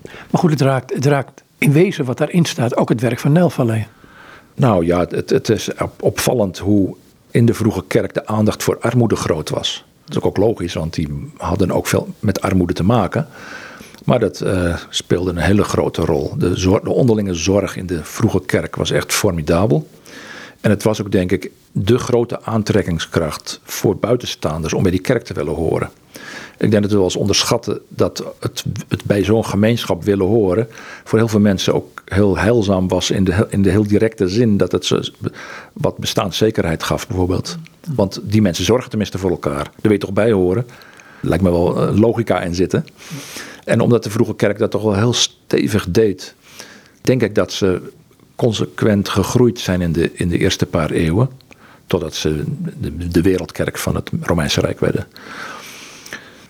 [0.02, 3.32] Maar goed, het raakt, het raakt in wezen wat daarin staat ook het werk van
[3.32, 3.88] Nelvalee.
[4.56, 6.96] Nou ja, het, het is opvallend hoe
[7.32, 9.86] in de vroege kerk de aandacht voor armoede groot was.
[10.14, 13.28] Dat is ook logisch, want die hadden ook veel met armoede te maken.
[14.04, 16.34] Maar dat uh, speelde een hele grote rol.
[16.38, 19.88] De, de onderlinge zorg in de vroege kerk was echt formidabel.
[20.62, 25.24] En het was ook, denk ik, de grote aantrekkingskracht voor buitenstaanders om bij die kerk
[25.24, 25.90] te willen horen.
[26.58, 30.68] Ik denk dat we wel eens onderschatten dat het, het bij zo'n gemeenschap willen horen
[31.04, 34.58] voor heel veel mensen ook heel heilzaam was in de, in de heel directe zin
[34.58, 35.14] dat het ze
[35.74, 37.58] wat bestaanszekerheid gaf bijvoorbeeld.
[37.88, 39.64] Want die mensen zorgen tenminste voor elkaar.
[39.64, 40.66] Daar weet toch bij horen.
[41.20, 42.86] Lijkt me wel eh, logica in zitten.
[43.64, 46.36] En omdat de vroege kerk dat toch wel heel stevig deed,
[47.02, 47.92] denk ik dat ze
[48.36, 51.30] consequent gegroeid zijn in de, in de eerste paar eeuwen.
[51.88, 52.44] Totdat ze
[52.80, 55.08] de, de wereldkerk van het Romeinse Rijk werden.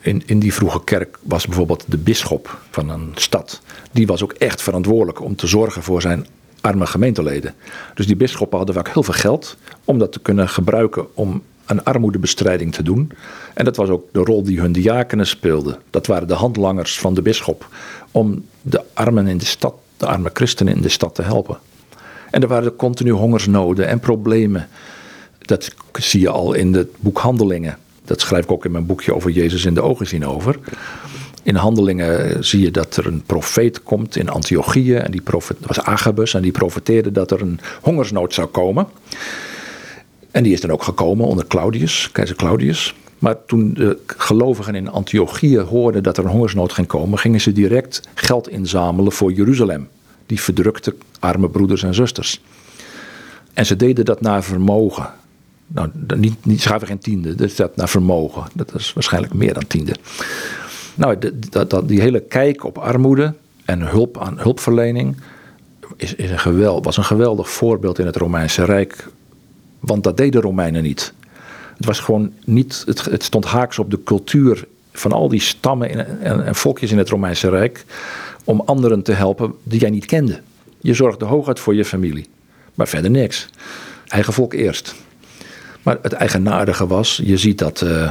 [0.00, 3.60] In, in die vroege kerk was bijvoorbeeld de bisschop van een stad.
[3.92, 6.26] Die was ook echt verantwoordelijk om te zorgen voor zijn
[6.62, 7.54] arme gemeenteleden.
[7.94, 11.84] Dus die bisschoppen hadden vaak heel veel geld om dat te kunnen gebruiken om aan
[11.84, 13.12] armoedebestrijding te doen.
[13.54, 15.78] En dat was ook de rol die hun diakenen speelden.
[15.90, 17.68] Dat waren de handlangers van de bisschop
[18.10, 21.58] om de armen in de stad, de arme christenen in de stad te helpen.
[22.30, 24.68] En er waren continu hongersnoden en problemen.
[25.38, 27.78] Dat zie je al in het boek Handelingen.
[28.04, 30.58] Dat schrijf ik ook in mijn boekje over Jezus in de ogen zien over.
[31.42, 34.94] In handelingen zie je dat er een profeet komt in Antiochië.
[34.94, 36.34] En die profeet, dat was Agabus.
[36.34, 38.86] En die profeteerde dat er een hongersnood zou komen.
[40.30, 42.94] En die is dan ook gekomen onder Claudius, keizer Claudius.
[43.18, 47.52] Maar toen de gelovigen in Antiochië hoorden dat er een hongersnood ging komen, gingen ze
[47.52, 49.88] direct geld inzamelen voor Jeruzalem.
[50.26, 52.42] Die verdrukte arme broeders en zusters.
[53.52, 55.10] En ze deden dat naar vermogen.
[55.66, 58.44] Nou, niet, niet geen tiende, dat staat naar vermogen.
[58.54, 59.94] Dat is waarschijnlijk meer dan tiende.
[60.94, 61.18] Nou,
[61.50, 65.16] dat, dat, die hele kijk op armoede en hulp aan hulpverlening
[65.96, 69.08] is, is een geweld, was een geweldig voorbeeld in het Romeinse Rijk.
[69.80, 71.12] Want dat deden de Romeinen niet.
[71.76, 75.90] Het was gewoon niet, het, het stond haaks op de cultuur van al die stammen
[76.20, 77.84] en, en, volkjes in het Romeinse Rijk.
[78.44, 80.40] Om anderen te helpen die jij niet kende.
[80.80, 82.26] Je zorgde hooguit voor je familie.
[82.74, 83.48] Maar verder niks.
[84.06, 84.94] Eigen volk eerst.
[85.82, 88.10] Maar het eigenaardige was, je ziet dat uh,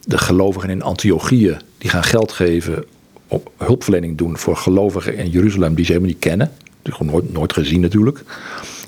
[0.00, 2.84] de gelovigen in Antiochië, die gaan geld geven
[3.28, 6.52] op hulpverlening doen voor gelovigen in Jeruzalem die ze helemaal niet kennen.
[6.82, 8.24] Die gewoon nooit, nooit gezien natuurlijk.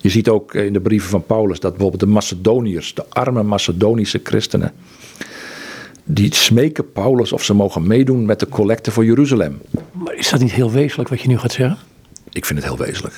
[0.00, 4.20] Je ziet ook in de brieven van Paulus dat bijvoorbeeld de Macedoniërs, de arme Macedonische
[4.22, 4.72] christenen,
[6.04, 9.60] die smeken Paulus of ze mogen meedoen met de collecte voor Jeruzalem.
[9.92, 11.78] Maar is dat niet heel wezenlijk wat je nu gaat zeggen?
[12.32, 13.14] Ik vind het heel wezenlijk.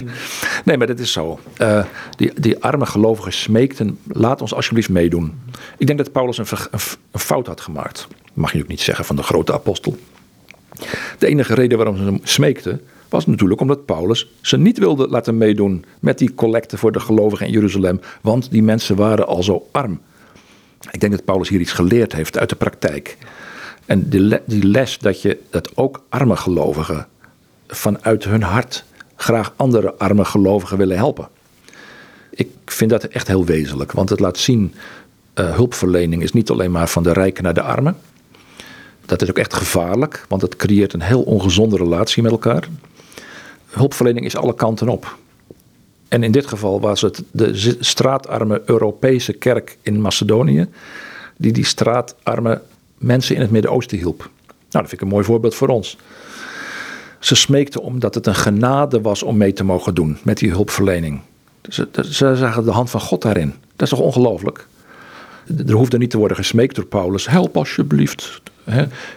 [0.64, 1.40] Nee, maar dat is zo.
[1.58, 1.85] Uh,
[2.16, 5.40] die, die arme gelovigen smeekten, laat ons alsjeblieft meedoen.
[5.78, 6.80] Ik denk dat Paulus een, een,
[7.11, 8.08] een fout had gemaakt.
[8.32, 9.96] Mag je ook niet zeggen van de grote apostel.
[11.18, 15.38] De enige reden waarom ze hem smeekten, was natuurlijk omdat Paulus ze niet wilde laten
[15.38, 19.68] meedoen met die collecte voor de gelovigen in Jeruzalem, want die mensen waren al zo
[19.70, 20.00] arm.
[20.90, 23.16] Ik denk dat Paulus hier iets geleerd heeft uit de praktijk.
[23.86, 27.06] En die, les dat je dat ook arme gelovigen
[27.66, 28.84] vanuit hun hart
[29.16, 31.28] graag andere arme gelovigen willen helpen.
[32.30, 34.74] Ik vind dat echt heel wezenlijk, want het laat zien,
[35.34, 37.96] uh, hulpverlening is niet alleen maar van de rijken naar de armen.
[39.06, 42.68] Dat is ook echt gevaarlijk, want het creëert een heel ongezonde relatie met elkaar.
[43.66, 45.16] Hulpverlening is alle kanten op.
[46.08, 50.68] En in dit geval was het de straatarme Europese kerk in Macedonië,
[51.36, 52.60] die die straatarme
[52.98, 54.18] mensen in het Midden-Oosten hielp.
[54.18, 54.30] Nou,
[54.70, 55.96] dat vind ik een mooi voorbeeld voor ons.
[57.18, 61.20] Ze smeekten omdat het een genade was om mee te mogen doen met die hulpverlening.
[61.68, 63.54] Ze, ze zagen de hand van God daarin.
[63.76, 64.66] Dat is toch ongelooflijk?
[65.66, 67.28] Er hoefde niet te worden gesmeekt door Paulus.
[67.28, 68.42] Help alsjeblieft.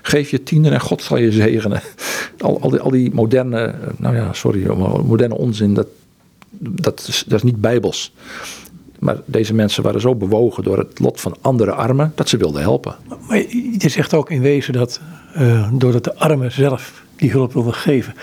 [0.02, 1.82] Geef je tienden en God zal je zegenen.
[2.40, 4.68] Al, al, die, al die moderne, nou ja, sorry,
[5.06, 5.88] moderne onzin, dat,
[6.60, 8.14] dat, is, dat is niet bijbels.
[9.00, 12.62] Maar deze mensen waren zo bewogen door het lot van andere armen dat ze wilden
[12.62, 12.96] helpen.
[13.28, 13.38] Maar
[13.80, 15.02] je zegt ook in wezen dat
[15.38, 18.14] uh, doordat de armen zelf die hulp wilden geven.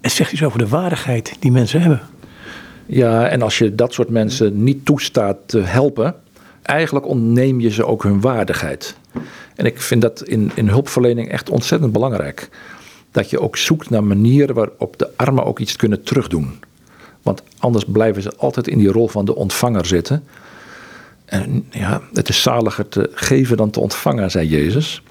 [0.00, 2.00] Het zegt iets over de waardigheid die mensen hebben.
[2.86, 6.14] Ja, en als je dat soort mensen niet toestaat te helpen,
[6.64, 8.96] eigenlijk ontneem je ze ook hun waardigheid.
[9.54, 12.48] En ik vind dat in, in hulpverlening echt ontzettend belangrijk.
[13.10, 16.60] Dat je ook zoekt naar manieren waarop de armen ook iets kunnen terugdoen.
[17.22, 20.24] Want anders blijven ze altijd in die rol van de ontvanger zitten.
[21.24, 25.02] En ja, het is zaliger te geven dan te ontvangen, zei Jezus.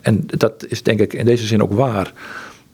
[0.00, 2.12] En dat is denk ik in deze zin ook waar.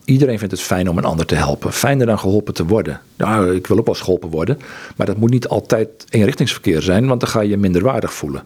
[0.04, 1.72] Iedereen vindt het fijn om een ander te helpen.
[1.72, 3.00] Fijner dan geholpen te worden.
[3.16, 4.58] Nou, ik wil ook wel geholpen worden.
[4.96, 8.42] Maar dat moet niet altijd eenrichtingsverkeer zijn, want dan ga je je minder waardig voelen.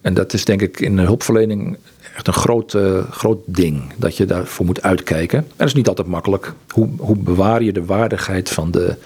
[0.00, 1.76] En dat is denk ik in hulpverlening
[2.16, 3.82] echt een groot, uh, groot ding.
[3.96, 5.38] Dat je daarvoor moet uitkijken.
[5.38, 6.52] En dat is niet altijd makkelijk.
[6.68, 8.96] Hoe, hoe bewaar je de waardigheid van de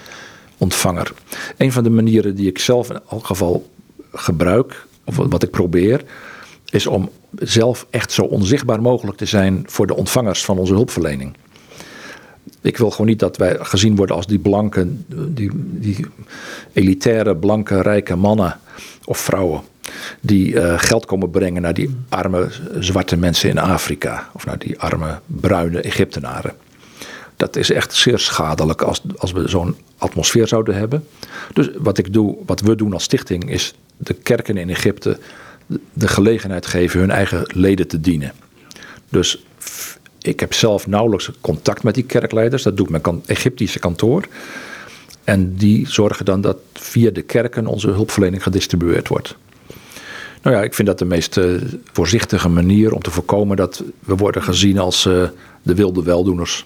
[0.57, 1.13] ontvanger?
[1.57, 3.69] Een van de manieren die ik zelf in elk geval
[4.13, 6.03] gebruik, of wat ik probeer,
[6.69, 11.35] is om zelf echt zo onzichtbaar mogelijk te zijn voor de ontvangers van onze hulpverlening.
[12.61, 16.05] Ik wil gewoon niet dat wij gezien worden als die blanke, die, die
[16.73, 18.59] elitaire, blanke, rijke mannen
[19.05, 19.61] of vrouwen.
[20.21, 22.47] Die uh, geld komen brengen naar die arme
[22.79, 24.29] zwarte mensen in Afrika.
[24.33, 26.53] Of naar die arme bruine Egyptenaren.
[27.35, 31.07] Dat is echt zeer schadelijk als, als we zo'n atmosfeer zouden hebben.
[31.53, 35.19] Dus wat ik doe, wat we doen als stichting, is de kerken in Egypte
[35.93, 38.31] de gelegenheid geven hun eigen leden te dienen.
[39.09, 39.43] Dus
[40.21, 42.63] ik heb zelf nauwelijks contact met die kerkleiders.
[42.63, 44.27] Dat doet mijn Egyptische kantoor.
[45.23, 49.35] En die zorgen dan dat via de kerken onze hulpverlening gedistribueerd wordt.
[50.41, 54.15] Nou ja, ik vind dat de meest uh, voorzichtige manier om te voorkomen dat we
[54.15, 55.23] worden gezien als uh,
[55.61, 56.65] de wilde weldoeners.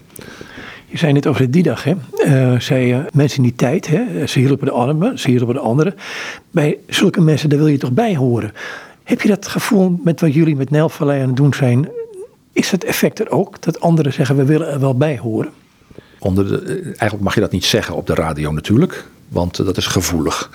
[0.86, 1.94] Je zei net over de dag, hè?
[2.26, 4.28] Uh, zei mensen in die tijd, hè?
[4.28, 5.96] ze hielpen de armen, ze hielpen de anderen.
[6.52, 8.52] Bij zulke mensen, daar wil je toch bij horen.
[9.08, 11.90] Heb je dat gevoel met wat jullie met Nijlvallei aan het doen zijn?
[12.54, 15.52] Is het effect er ook dat anderen zeggen we willen er wel bij horen?
[16.20, 19.88] Onder de, eigenlijk mag je dat niet zeggen op de radio natuurlijk, want dat is
[19.88, 20.52] gevoelig.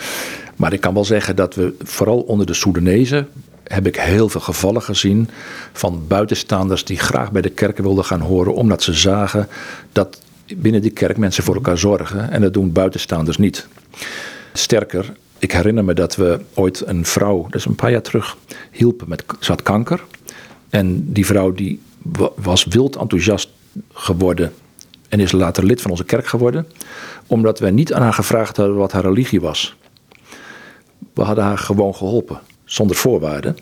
[0.56, 3.28] Maar ik kan wel zeggen dat we vooral onder de Soedanezen
[3.64, 5.28] heb ik heel veel gevallen gezien
[5.72, 9.48] van buitenstaanders die graag bij de kerken wilden gaan horen, omdat ze zagen
[9.92, 10.20] dat
[10.56, 13.66] binnen die kerk mensen voor elkaar zorgen en dat doen buitenstaanders niet.
[14.52, 15.12] Sterker,
[15.42, 18.36] ik herinner me dat we ooit een vrouw, dus een paar jaar terug,
[18.70, 20.04] hielpen met, had kanker.
[20.70, 21.80] En die vrouw die
[22.34, 23.48] was wild enthousiast
[23.92, 24.52] geworden
[25.08, 26.66] en is later lid van onze kerk geworden,
[27.26, 29.76] omdat wij niet aan haar gevraagd hadden wat haar religie was.
[31.14, 33.56] We hadden haar gewoon geholpen, zonder voorwaarden.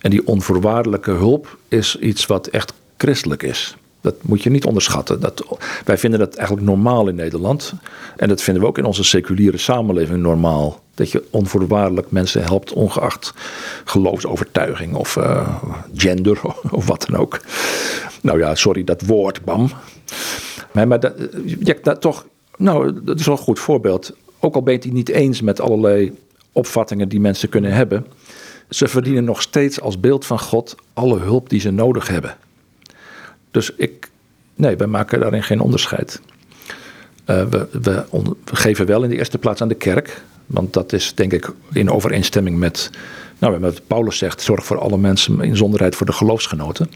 [0.00, 3.76] En die onvoorwaardelijke hulp is iets wat echt christelijk is.
[4.00, 5.20] Dat moet je niet onderschatten.
[5.20, 7.72] Dat, wij vinden dat eigenlijk normaal in Nederland.
[8.16, 10.80] En dat vinden we ook in onze seculiere samenleving normaal.
[10.94, 13.34] Dat je onvoorwaardelijk mensen helpt, ongeacht
[13.84, 15.48] geloofsovertuiging of uh,
[15.94, 17.40] gender of wat dan ook.
[18.20, 19.70] Nou ja, sorry, dat woord, bam.
[20.72, 24.12] Maar, maar dat, ja, dat toch, nou, dat is wel een goed voorbeeld.
[24.40, 26.12] Ook al ben je het niet eens met allerlei
[26.52, 28.06] opvattingen die mensen kunnen hebben.
[28.68, 32.36] Ze verdienen nog steeds als beeld van God alle hulp die ze nodig hebben.
[33.50, 34.08] Dus ik,
[34.54, 36.20] nee, wij maken daarin geen onderscheid.
[37.26, 38.04] Uh, we, we,
[38.44, 40.22] we, geven wel in de eerste plaats aan de kerk.
[40.46, 42.90] Want dat is denk ik in overeenstemming met
[43.38, 46.90] nou, wat Paulus zegt, zorg voor alle mensen, in zonderheid voor de geloofsgenoten.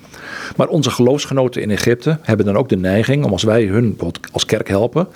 [0.57, 3.99] Maar onze geloofsgenoten in Egypte hebben dan ook de neiging om als wij hun
[4.33, 5.09] als kerk helpen,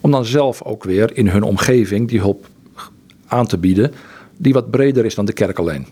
[0.00, 2.46] om dan zelf ook weer in hun omgeving die hulp
[3.26, 3.92] aan te bieden,
[4.36, 5.86] die wat breder is dan de kerk alleen.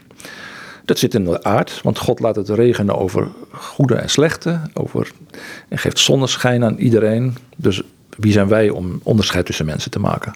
[0.84, 5.10] Dat zit in de aard, want God laat het regenen over goede en slechte, over,
[5.68, 7.36] en geeft zonneschijn aan iedereen.
[7.56, 7.82] Dus
[8.16, 10.34] wie zijn wij om onderscheid tussen mensen te maken?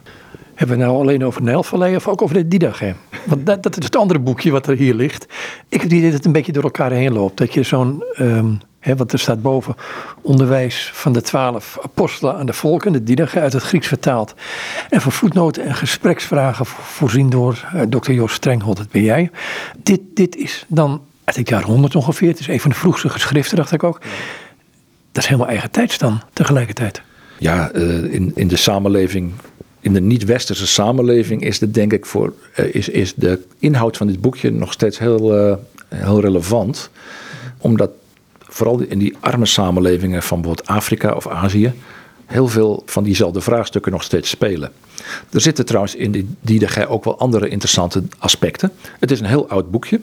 [0.58, 2.80] Hebben we nou alleen over Nijlvallei of ook over de Didag?
[3.24, 5.26] Want dat, dat, is het andere boekje wat er hier ligt.
[5.68, 7.36] Ik heb dat het een beetje door elkaar heen loopt.
[7.36, 8.60] Dat je zo'n, um,
[8.96, 9.74] wat er staat boven,
[10.20, 14.34] onderwijs van de twaalf apostelen aan de volken, de Didag, uit het Grieks vertaald.
[14.90, 19.30] En voor voetnoten en gespreksvragen voorzien door uh, dokter Joost Strenghold, dat ben jij.
[19.82, 22.28] Dit, dit is dan uit het jaar 100 ongeveer.
[22.28, 24.00] Het is een van de vroegste geschriften, dacht ik ook.
[25.12, 27.02] Dat is helemaal eigen tijds dan, tegelijkertijd.
[27.38, 29.32] Ja, uh, in, in de samenleving
[29.88, 34.06] in de niet-westerse samenleving is, de, denk ik voor, uh, is, is de inhoud van
[34.06, 35.54] dit boekje nog steeds heel, uh,
[35.88, 36.90] heel relevant.
[37.58, 37.90] Omdat
[38.38, 41.72] vooral in die arme samenlevingen van bijvoorbeeld Afrika of Azië
[42.26, 44.72] heel veel van diezelfde vraagstukken nog steeds spelen.
[45.30, 48.72] Er zitten trouwens in die, die ook wel andere interessante aspecten.
[48.98, 50.00] Het is een heel oud boekje.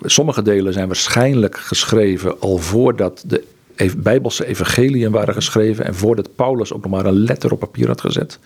[0.00, 3.44] Sommige delen zijn waarschijnlijk geschreven al voordat de
[3.96, 8.00] Bijbelse evangeliën waren geschreven en voordat Paulus ook nog maar een letter op papier had
[8.00, 8.38] gezet.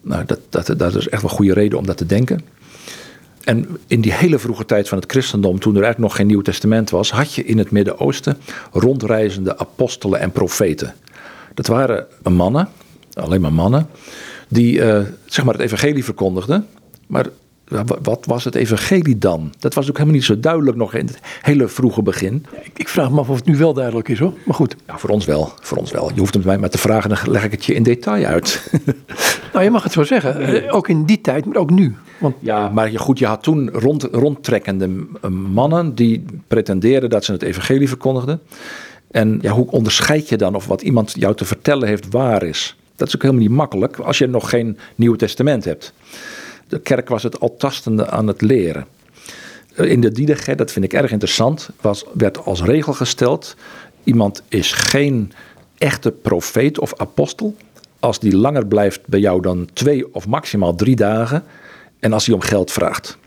[0.00, 2.40] Nou, dat, dat, dat is echt wel goede reden om dat te denken.
[3.44, 6.42] En in die hele vroege tijd van het christendom, toen er eigenlijk nog geen Nieuw
[6.42, 8.36] Testament was, had je in het Midden-Oosten
[8.72, 10.94] rondreizende apostelen en profeten.
[11.54, 12.68] Dat waren mannen,
[13.12, 13.86] alleen maar mannen,
[14.48, 16.66] die uh, zeg maar het evangelie verkondigden,
[17.06, 17.26] maar
[18.02, 19.52] wat was het evangelie dan?
[19.58, 22.46] Dat was ook helemaal niet zo duidelijk nog in het hele vroege begin.
[22.62, 24.76] Ik, ik vraag me af of het nu wel duidelijk is hoor, maar goed.
[24.86, 26.10] Ja, voor ons wel, voor ons wel.
[26.14, 28.70] Je hoeft het mij maar te vragen, dan leg ik het je in detail uit.
[29.52, 30.40] nou, je mag het zo zeggen.
[30.40, 31.96] Eh, ook in die tijd, maar ook nu.
[32.18, 32.34] Want...
[32.38, 34.88] Ja, maar goed, je had toen rond, rondtrekkende
[35.28, 38.40] mannen die pretendeerden dat ze het evangelie verkondigden.
[39.10, 42.76] En ja, hoe onderscheid je dan of wat iemand jou te vertellen heeft waar is?
[42.96, 45.92] Dat is ook helemaal niet makkelijk als je nog geen Nieuw Testament hebt.
[46.70, 48.86] De kerk was het al tastende aan het leren.
[49.74, 53.56] In de Didache, dat vind ik erg interessant, was, werd als regel gesteld:
[54.04, 55.32] iemand is geen
[55.78, 57.56] echte profeet of apostel
[58.00, 61.44] als die langer blijft bij jou dan twee of maximaal drie dagen
[61.98, 63.18] en als hij om geld vraagt.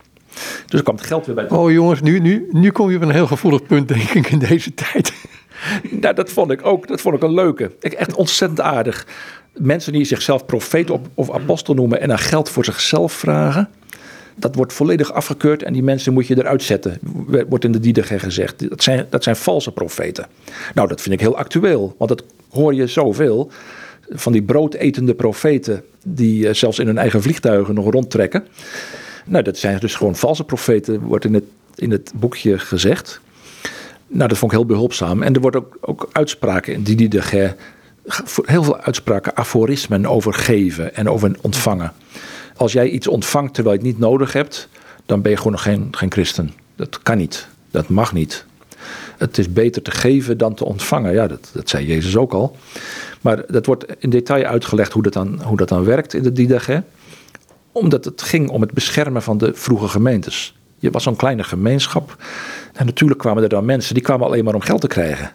[0.66, 1.50] Dus er kwam het geld weer bij.
[1.50, 4.40] Oh jongens, nu, nu, nu kom je op een heel gevoelig punt, denk ik, in
[4.40, 5.14] deze tijd.
[5.90, 6.88] Nou, dat vond ik ook.
[6.88, 7.72] Dat vond ik een leuke.
[7.80, 9.08] Echt ontzettend aardig.
[9.54, 13.70] Mensen die zichzelf profeet of apostel noemen en dan geld voor zichzelf vragen.
[14.36, 17.00] Dat wordt volledig afgekeurd en die mensen moet je eruit zetten.
[17.50, 18.70] Wordt in de Diederge gezegd.
[18.70, 20.28] Dat zijn, dat zijn valse profeten.
[20.74, 21.96] Nou, dat vind ik heel actueel.
[21.98, 23.52] Want dat hoor je zoveel.
[24.10, 25.84] Van die broodetende profeten.
[26.06, 28.48] Die eh, zelfs in hun eigen vliegtuigen nog rondtrekken.
[29.26, 31.00] Nou, dat zijn dus gewoon valse profeten.
[31.00, 33.22] Wordt in het, in het boekje gezegd.
[34.08, 35.22] Nou, dat vond ik heel behulpzaam.
[35.22, 37.22] En er wordt ook, ook uitspraken in die de
[38.46, 41.94] heel veel uitspraken, aforismen over geven en over ontvangen.
[42.56, 44.70] Als jij iets ontvangt terwijl je het niet nodig hebt,
[45.06, 46.52] dan ben je gewoon nog geen, geen christen.
[46.76, 47.48] Dat kan niet.
[47.72, 48.46] Dat mag niet.
[49.18, 51.14] Het is beter te geven dan te ontvangen.
[51.14, 52.58] Ja, dat, dat zei Jezus ook al.
[53.22, 56.32] Maar dat wordt in detail uitgelegd hoe dat dan, hoe dat dan werkt in de
[56.32, 56.84] Didache.
[57.72, 60.56] Omdat het ging om het beschermen van de vroege gemeentes.
[60.80, 62.24] Je was zo'n kleine gemeenschap.
[62.74, 65.32] En natuurlijk kwamen er dan mensen die kwamen alleen maar om geld te krijgen.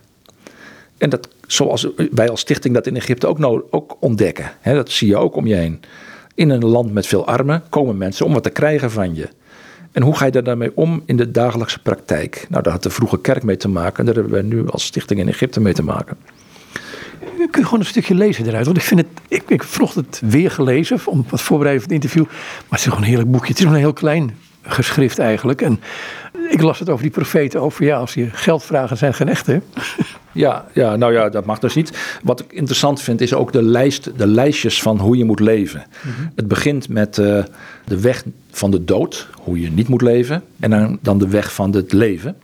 [0.99, 4.51] En dat, zoals wij als stichting dat in Egypte ook, ook ontdekken.
[4.63, 5.81] Dat zie je ook om je heen.
[6.35, 9.29] In een land met veel armen komen mensen om wat te krijgen van je.
[9.93, 12.47] En hoe ga je daar daarmee om in de dagelijkse praktijk?
[12.49, 13.99] Nou, daar had de vroege kerk mee te maken.
[13.99, 16.17] En daar hebben wij nu als stichting in Egypte mee te maken.
[17.37, 18.65] Kun je gewoon een stukje lezen eruit?
[18.65, 22.03] Want ik vind het, ik, ik heb vanochtend weer gelezen, om wat voorbereiden voor het
[22.03, 22.27] interview.
[22.27, 23.49] Maar het is gewoon een heerlijk boekje.
[23.49, 25.63] Het is gewoon een heel klein geschrift eigenlijk.
[25.63, 25.81] En
[26.49, 29.61] ik las het over die profeten, over ja, als je geld vragen zijn geen echte.
[30.33, 32.19] Ja, ja, nou ja, dat mag dus niet.
[32.23, 35.87] Wat ik interessant vind is ook de, lijst, de lijstjes van hoe je moet leven.
[36.03, 36.29] Mhm.
[36.35, 37.45] Het begint met uh,
[37.85, 40.43] de weg van de dood, hoe je niet moet leven.
[40.61, 42.37] En dan, dan de weg van het leven.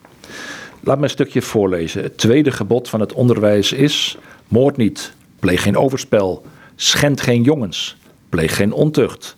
[0.80, 2.02] Laat me een stukje voorlezen.
[2.02, 7.96] Het tweede gebod van het onderwijs is: moord niet, pleeg geen overspel, schend geen jongens,
[8.28, 9.36] pleeg geen ontucht.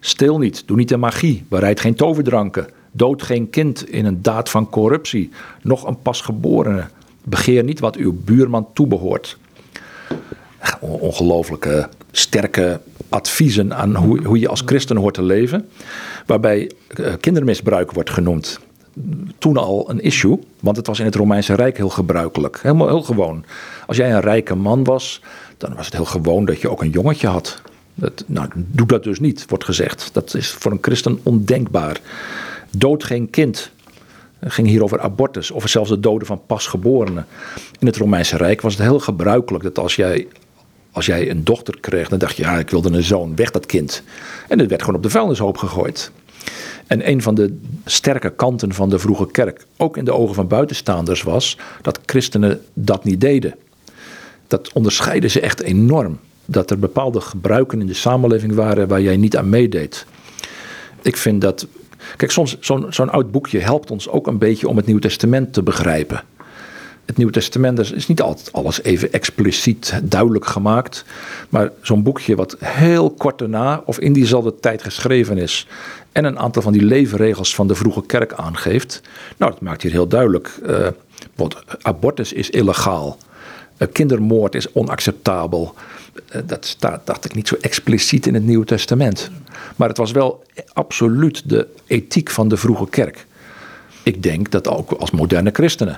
[0.00, 2.66] Stil niet, doe niet de magie, bereid geen toverdranken,
[2.98, 5.30] dood geen kind in een daad van corruptie,
[5.62, 6.86] nog een pasgeborene.
[7.24, 9.38] Begeer niet wat uw buurman toebehoort.
[10.80, 15.68] Ongelooflijke sterke adviezen aan hoe, hoe je als christen hoort te leven.
[16.26, 18.60] Waarbij eh, kindermisbruik wordt genoemd.
[19.38, 22.58] Toen al een issue, want het was in het Romeinse Rijk heel gebruikelijk.
[22.62, 23.44] Helemaal heel gewoon.
[23.86, 25.22] Als jij een rijke man was,
[25.56, 27.62] dan was het heel gewoon dat je ook een jongetje had.
[27.94, 30.10] Dat, nou, doe dat dus niet, wordt gezegd.
[30.12, 32.00] Dat is voor een christen ondenkbaar.
[32.70, 33.70] Dood geen kind.
[34.38, 37.26] Het ging hier over abortus of zelfs de doden van pasgeborenen.
[37.78, 40.26] In het Romeinse Rijk was het heel gebruikelijk dat als jij,
[40.92, 43.66] als jij een dochter kreeg, dan dacht je, ja, ik wilde een zoon, weg dat
[43.66, 44.02] kind.
[44.48, 46.10] En het werd gewoon op de vuilnishoop gegooid.
[46.86, 50.48] En een van de sterke kanten van de vroege kerk, ook in de ogen van
[50.48, 53.54] buitenstaanders, was dat christenen dat niet deden.
[54.46, 59.16] Dat onderscheiden ze echt enorm dat er bepaalde gebruiken in de samenleving waren waar jij
[59.16, 60.06] niet aan meedeed.
[61.02, 61.66] Ik vind dat.
[62.16, 65.52] Kijk, soms zo'n zo'n oud boekje helpt ons ook een beetje om het Nieuw Testament
[65.52, 66.22] te begrijpen.
[67.08, 71.04] Het Nieuw Testament is niet altijd alles even expliciet duidelijk gemaakt.
[71.48, 75.66] Maar zo'n boekje wat heel kort daarna of in diezelfde tijd geschreven is.
[76.12, 79.00] En een aantal van die leefregels van de vroege kerk aangeeft.
[79.36, 80.58] Nou, dat maakt hier heel duidelijk.
[80.66, 80.86] Uh,
[81.82, 83.18] abortus is illegaal.
[83.78, 85.74] Uh, kindermoord is onacceptabel.
[86.28, 89.30] Eh, dat staat, dacht ik, niet zo expliciet in het Nieuwe Testament.
[89.76, 93.26] Maar het was wel absoluut de ethiek van de vroege kerk.
[94.02, 95.96] Ik denk dat ook als moderne christenen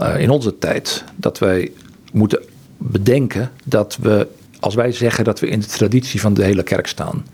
[0.00, 1.72] uh, in onze tijd, dat wij
[2.12, 2.42] moeten
[2.76, 4.26] bedenken dat we,
[4.60, 7.26] als wij zeggen dat we in de traditie van de hele kerk staan,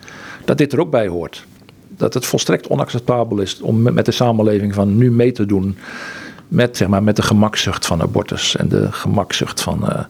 [0.44, 1.44] dat dit er ook bij hoort.
[1.88, 5.76] Dat het volstrekt onacceptabel is om met de samenleving van nu mee te doen
[6.48, 10.04] met, zeg maar, met de gemakzucht van abortus en de gemakzucht van uh,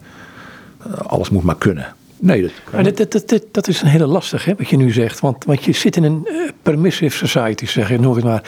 [0.97, 1.95] alles moet maar kunnen.
[2.21, 4.93] Nee, dat, maar dat, dat, dat, dat, is een hele lastig, hè, wat je nu
[4.93, 5.21] zegt.
[5.21, 8.43] Want, want je zit in een uh, permissive society, zeg je, nog maar.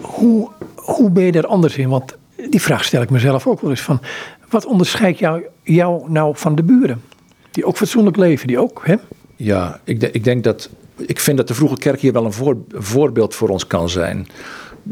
[0.00, 1.88] Hoe, hoe ben je er anders in?
[1.88, 2.16] Want
[2.50, 4.00] die vraag stel ik mezelf ook wel eens van.
[4.48, 7.02] Wat onderscheidt jou, jou nou van de buren?
[7.50, 8.94] Die ook fatsoenlijk leven, die ook hè,
[9.36, 10.70] Ja, ik, de, ik denk dat.
[10.96, 14.26] Ik vind dat de vroege kerk hier wel een voor, voorbeeld voor ons kan zijn.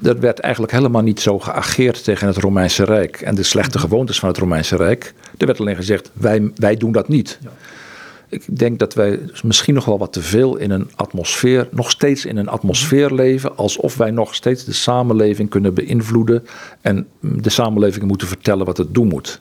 [0.02, 4.18] Er werd eigenlijk helemaal niet zo geageerd tegen het Romeinse Rijk en de slechte gewoontes
[4.18, 5.14] van het Romeinse Rijk.
[5.38, 7.38] Er werd alleen gezegd: wij, wij doen dat niet.
[7.42, 7.50] Ja.
[8.32, 12.24] Ik denk dat wij misschien nog wel wat te veel in een atmosfeer, nog steeds
[12.24, 16.46] in een atmosfeer leven, alsof wij nog steeds de samenleving kunnen beïnvloeden
[16.80, 19.40] en de samenleving moeten vertellen wat het doen moet.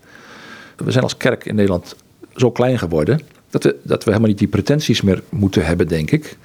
[0.76, 1.96] We zijn als kerk in Nederland
[2.36, 3.20] zo klein geworden
[3.50, 6.38] dat we, dat we helemaal niet die pretenties meer moeten hebben, denk ik.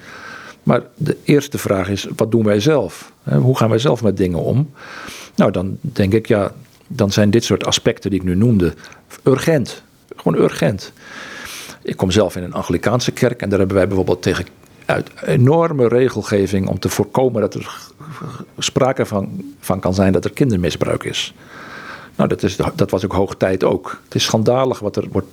[0.63, 3.11] Maar de eerste vraag is: wat doen wij zelf?
[3.23, 4.69] Hoe gaan wij zelf met dingen om?
[5.35, 6.53] Nou, dan denk ik, ja,
[6.87, 8.73] dan zijn dit soort aspecten die ik nu noemde
[9.23, 9.83] urgent.
[10.15, 10.93] Gewoon urgent.
[11.87, 14.45] Ik kom zelf in een Anglikaanse kerk en daar hebben wij bijvoorbeeld tegen
[14.85, 17.91] uit enorme regelgeving om te voorkomen dat er
[18.57, 21.33] sprake van, van kan zijn dat er kindermisbruik is.
[22.15, 24.01] Nou, dat, is, dat was ook hoog tijd ook.
[24.03, 25.27] Het is schandalig wat er wordt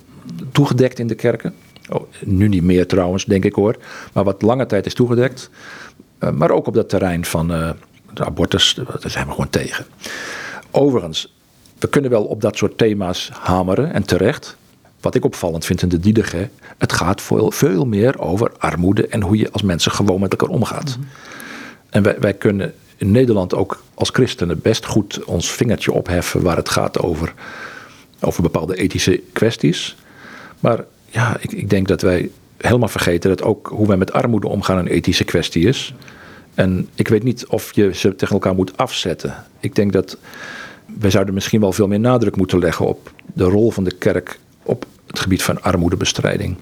[0.51, 1.53] toegedekt in de kerken.
[1.89, 3.75] Oh, nu niet meer trouwens, denk ik hoor.
[4.13, 5.49] Maar wat lange tijd is toegedekt.
[6.19, 7.47] Uh, maar ook op dat terrein van
[8.13, 9.85] de abortus, daar zijn we gewoon tegen.
[10.71, 11.35] Overigens,
[11.79, 14.57] we kunnen wel op dat soort thema's hameren en terecht.
[15.05, 19.21] Wat ik opvallend vind in de Diedige, het gaat veel, veel meer over armoede en
[19.21, 20.97] hoe je als mensen gewoon met elkaar omgaat.
[20.97, 21.07] Mhm.
[21.89, 26.55] En wij, wij kunnen in Nederland ook als christenen best goed ons vingertje opheffen waar
[26.55, 27.33] het gaat over,
[28.19, 29.95] over bepaalde ethische kwesties.
[30.59, 34.47] Maar ja, ik, ik denk dat wij helemaal vergeten dat ook hoe wij met armoede
[34.47, 35.93] omgaan een ethische kwestie is.
[36.53, 39.45] En ik weet niet of je ze tegen elkaar moet afzetten.
[39.59, 40.17] Ik denk dat
[40.99, 44.39] wij zouden misschien wel veel meer nadruk moeten leggen op de rol van de kerk
[45.15, 46.55] het gebied van armoedebestrijding.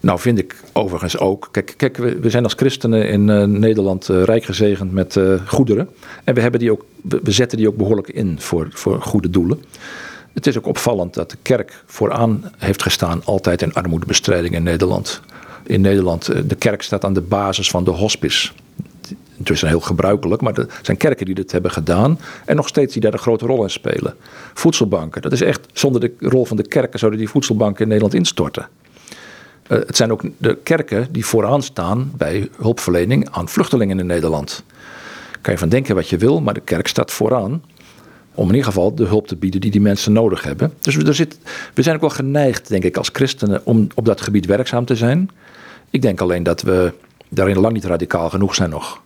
[0.00, 4.22] Nou vind ik overigens ook, kijk, kijk we, zijn als christenen in uh, Nederland uh,
[4.22, 5.88] rijk gezegend met uh, goederen.
[6.24, 9.64] En we, hebben die ook, we zetten die ook behoorlijk in voor, voor goede doelen.
[10.32, 15.20] Het is ook opvallend dat de kerk vooraan heeft gestaan altijd in armoedebestrijding in Nederland.
[15.64, 18.50] In Nederland, de kerk staat aan de basis van de hospice.
[19.46, 23.02] Intussen heel gebruikelijk, maar er zijn kerken die dit hebben gedaan en nog steeds die
[23.02, 24.14] daar een grote rol in spelen.
[24.54, 28.14] Voedselbanken, dat is echt, zonder de rol van de kerken zouden die voedselbanken in Nederland
[28.14, 28.68] instorten.
[29.68, 34.62] Uh, het zijn ook de kerken die vooraan staan bij hulpverlening aan vluchtelingen in Nederland.
[35.40, 37.62] Kan je van denken wat je wil, maar de kerk staat vooraan
[38.34, 40.72] om in ieder geval de hulp te bieden die die mensen nodig hebben.
[40.80, 41.38] Dus er zit,
[41.74, 44.96] we zijn ook wel geneigd, denk ik, als christenen om op dat gebied werkzaam te
[44.96, 45.30] zijn.
[45.90, 46.92] Ik denk alleen dat we
[47.28, 49.04] daarin lang niet radicaal genoeg zijn nog.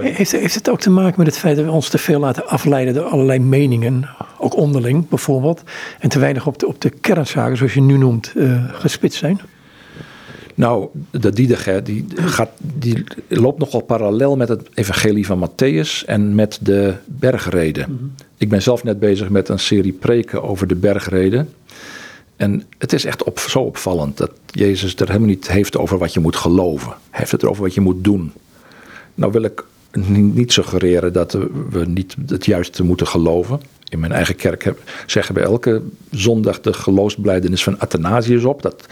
[0.00, 2.46] Heeft, heeft het ook te maken met het feit dat we ons te veel laten
[2.46, 4.08] afleiden door allerlei meningen,
[4.38, 5.62] ook onderling bijvoorbeeld,
[5.98, 9.40] en te weinig op de, op de kernzaken, zoals je nu noemt, uh, gespitst zijn?
[10.54, 16.34] Nou, de Diedege, die, gaat, die loopt nogal parallel met het evangelie van Matthäus en
[16.34, 17.90] met de bergreden.
[17.90, 18.04] Mhm.
[18.36, 21.48] Ik ben zelf net bezig met een serie preken over de bergreden.
[22.36, 26.12] En het is echt op, zo opvallend dat Jezus er helemaal niet heeft over wat
[26.12, 26.88] je moet geloven.
[26.88, 28.32] Hij heeft het erover wat je moet doen.
[29.16, 29.64] Nou wil ik
[30.12, 31.32] niet suggereren dat
[31.70, 33.60] we niet het juiste moeten geloven.
[33.88, 34.72] In mijn eigen kerk
[35.06, 38.62] zeggen we elke zondag de geloofsbelijdenis van Athanasius op.
[38.62, 38.86] Dat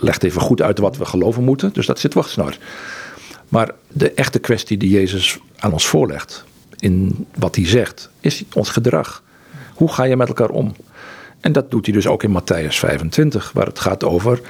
[0.00, 1.72] legt even goed uit wat we geloven moeten.
[1.72, 2.56] Dus dat zit snor.
[3.48, 6.44] Maar de echte kwestie die Jezus aan ons voorlegt,
[6.78, 9.22] in wat hij zegt, is ons gedrag.
[9.74, 10.74] Hoe ga je met elkaar om?
[11.40, 14.40] En dat doet hij dus ook in Matthäus 25, waar het gaat over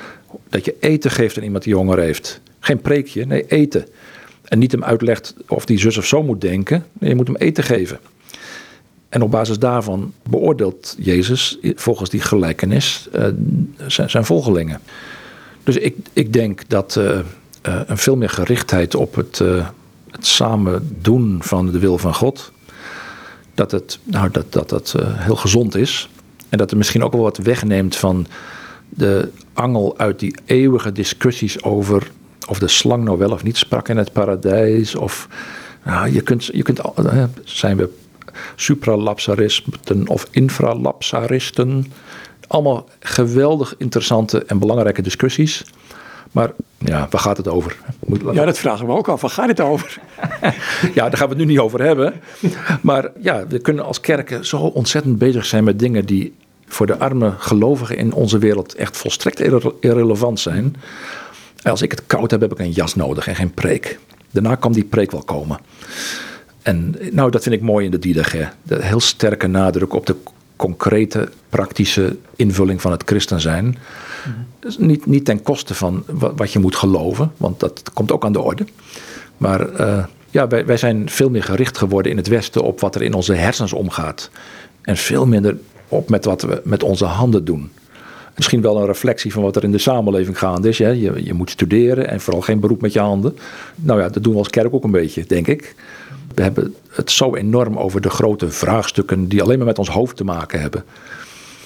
[0.49, 2.41] dat je eten geeft aan iemand die honger heeft.
[2.61, 3.87] Geen preekje, nee, eten.
[4.49, 6.87] En niet hem uitlegt of die zus of zo moet denken.
[6.93, 7.99] Nee, je moet hem eten geven.
[9.09, 13.27] En op basis daarvan beoordeelt Jezus volgens die gelijkenis uh,
[13.87, 14.81] zijn, zijn, volgelingen.
[15.65, 19.39] Dus ik, ik denk dat uh, uh, een veel meer gerichtheid op het,
[20.11, 22.53] het samen doen van de wil van God,
[23.55, 26.09] dat het, nou, dat, dat, dat heel gezond is.
[26.49, 28.27] En dat het misschien ook wel wat wegneemt van
[28.89, 32.11] de angel uit die eeuwige discussies over
[32.49, 34.95] of de slang nou wel of niet sprak in het paradijs.
[34.95, 35.29] Of
[35.85, 36.81] nou, je kunt, je kunt
[37.45, 37.89] zijn we
[38.57, 41.93] supralapsaristen of infralapsaristen.
[42.47, 45.65] Allemaal geweldig interessante en belangrijke discussies.
[46.33, 47.77] Maar ja, waar gaat het over?
[48.33, 49.21] Ja, dat vragen we ook af.
[49.21, 49.99] Waar gaat het over?
[50.95, 52.15] ja, daar gaan we het nu niet over hebben.
[52.83, 56.35] Maar ja, we kunnen als kerken zo ontzettend bezig zijn met dingen die
[56.67, 59.41] voor de arme gelovigen in onze wereld echt volstrekt
[59.81, 60.77] irrelevant zijn.
[61.71, 63.99] Als ik het koud heb, heb ik een jas nodig en geen preek.
[64.31, 65.59] Daarna kan die preek wel komen.
[66.63, 68.49] En nou, dat vind ik mooi in de Didache.
[68.63, 70.17] De heel sterke nadruk op de
[70.57, 73.79] concrete, praktische invulling van het christen zijn.
[74.59, 76.05] Dus niet, niet ten koste van
[76.37, 78.67] wat je moet geloven, want dat komt ook aan de orde.
[79.37, 82.95] Maar uh, ja, wij, wij zijn veel meer gericht geworden in het Westen op wat
[82.95, 84.31] er in onze hersens omgaat.
[84.83, 85.59] En veel minder
[85.89, 87.71] op met wat we met onze handen doen.
[88.37, 90.79] Misschien wel een reflectie van wat er in de samenleving gaande is.
[90.79, 90.89] Hè?
[90.89, 93.37] Je, je moet studeren en vooral geen beroep met je handen.
[93.75, 95.75] Nou ja, dat doen we als kerk ook een beetje, denk ik.
[96.35, 100.17] We hebben het zo enorm over de grote vraagstukken die alleen maar met ons hoofd
[100.17, 100.85] te maken hebben.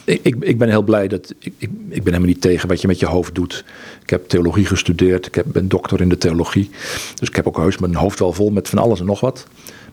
[0.05, 1.35] Ik, ik, ben heel blij dat.
[1.39, 3.65] Ik, ik, ben helemaal niet tegen wat je met je hoofd doet.
[4.03, 5.27] Ik heb theologie gestudeerd.
[5.27, 6.71] Ik heb, ben doctor in de theologie.
[7.15, 9.47] Dus ik heb ook heus mijn hoofd wel vol met van alles en nog wat.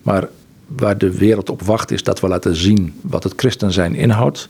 [0.04, 0.28] Maar
[0.68, 4.50] waar de wereld op wacht is dat we laten zien wat het christen zijn inhoudt.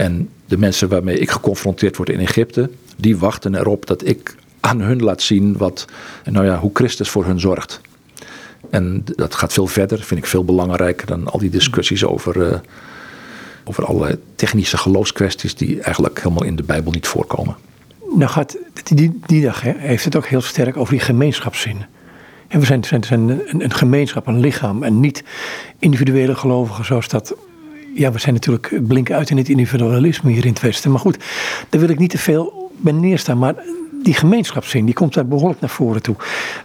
[0.00, 4.80] En de mensen waarmee ik geconfronteerd word in Egypte, die wachten erop dat ik aan
[4.80, 5.84] hun laat zien wat,
[6.24, 7.80] nou ja, hoe Christus voor hun zorgt.
[8.70, 12.58] En dat gaat veel verder, vind ik veel belangrijker dan al die discussies over, uh,
[13.64, 17.56] over allerlei technische geloofskwesties die eigenlijk helemaal in de Bijbel niet voorkomen.
[18.14, 21.84] Nou gaat, die, die dag hè, heeft het ook heel sterk over die gemeenschapszin.
[22.48, 25.24] En we zijn, zijn, zijn een, een, gemeenschap, een lichaam en niet
[25.78, 27.34] individuele gelovigen zoals dat.
[27.94, 30.90] Ja, we zijn natuurlijk blinken uit in het individualisme hier in het Westen.
[30.90, 31.24] Maar goed,
[31.68, 33.38] daar wil ik niet te veel bij neerstaan.
[33.38, 33.54] Maar
[34.02, 36.16] die gemeenschapszin, die komt daar behoorlijk naar voren toe.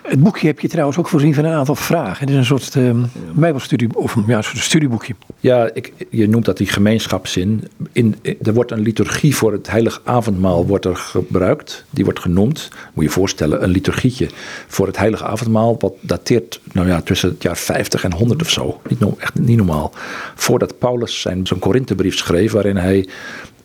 [0.03, 2.19] Het boekje heb je trouwens ook voorzien van een aantal vragen.
[2.19, 5.15] Het is een soort uh, bijbelstudie, of ja, een soort studieboekje.
[5.39, 7.67] Ja, ik, je noemt dat die gemeenschapszin.
[7.91, 11.85] In, er wordt een liturgie voor het heilig avondmaal wordt er gebruikt.
[11.89, 14.29] Die wordt genoemd, moet je je voorstellen, een liturgietje
[14.67, 15.75] voor het heilige avondmaal.
[15.79, 18.81] Wat dateert nou ja, tussen het jaar 50 en 100 of zo.
[18.87, 19.91] Niet, echt niet normaal.
[20.35, 23.07] Voordat Paulus zijn, zijn Korinthebrief schreef, waarin hij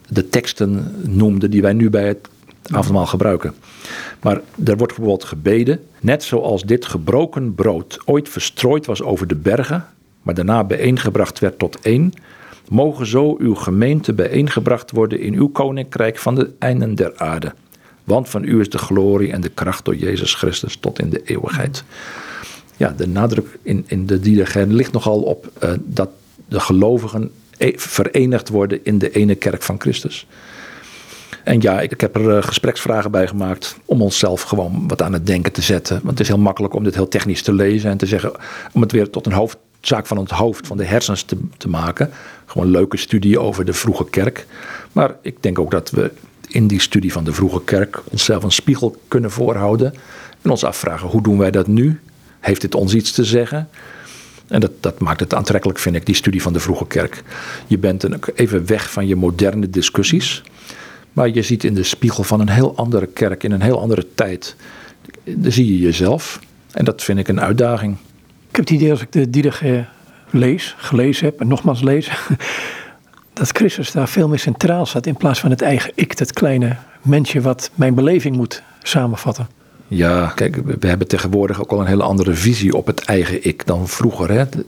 [0.08, 2.28] de teksten noemde die wij nu bij het
[2.66, 3.54] avondmaal gebruiken.
[4.22, 9.34] Maar er wordt bijvoorbeeld gebeden, net zoals dit gebroken brood ooit verstrooid was over de
[9.34, 9.86] bergen,
[10.22, 12.12] maar daarna bijeengebracht werd tot één,
[12.68, 17.52] mogen zo uw gemeente bijeengebracht worden in uw koninkrijk van de einden der aarde.
[18.04, 21.22] Want van u is de glorie en de kracht door Jezus Christus tot in de
[21.24, 21.84] eeuwigheid.
[22.76, 26.10] Ja, de nadruk in, in de diagram ligt nogal op uh, dat
[26.48, 30.26] de gelovigen e-, verenigd worden in de ene kerk van Christus.
[31.44, 35.26] En ja, ik, heb er eh, gespreksvragen bij gemaakt om onszelf gewoon wat aan het
[35.26, 35.94] denken te zetten.
[35.96, 38.32] Want het is heel makkelijk om dit heel technisch te lezen en te zeggen,
[38.72, 42.10] om het weer tot een hoofdzaak van het hoofd, van de hersens te, te maken.
[42.46, 44.46] Gewoon een leuke studie over de vroege kerk.
[44.92, 46.10] Maar ik denk ook dat we
[46.48, 49.94] in die studie van de vroege kerk onszelf een spiegel kunnen voorhouden.
[50.42, 52.00] En ons afvragen, hoe doen wij dat nu?
[52.40, 53.68] Heeft dit ons iets te zeggen?
[54.48, 57.22] En dat, dat maakt het aantrekkelijk, vind ik, die studie van de vroege kerk.
[57.66, 60.42] Je bent even weg van je moderne discussies.
[61.12, 64.06] Maar je ziet in de spiegel van een heel andere kerk, in een heel andere
[64.14, 64.56] tijd,
[65.24, 66.40] daar zie je jezelf.
[66.72, 67.96] En dat vind ik een uitdaging.
[68.48, 69.84] Ik heb het idee als ik de Diederik
[70.30, 72.10] lees, gelezen heb en nogmaals lees,
[73.32, 76.76] dat Christus daar veel meer centraal staat in plaats van het eigen ik, dat kleine
[77.02, 79.48] mensje wat mijn beleving moet samenvatten.
[79.88, 83.66] Ja, kijk, we hebben tegenwoordig ook al een hele andere visie op het eigen ik
[83.66, 84.30] dan vroeger.
[84.30, 84.44] Hè?
[84.48, 84.64] De,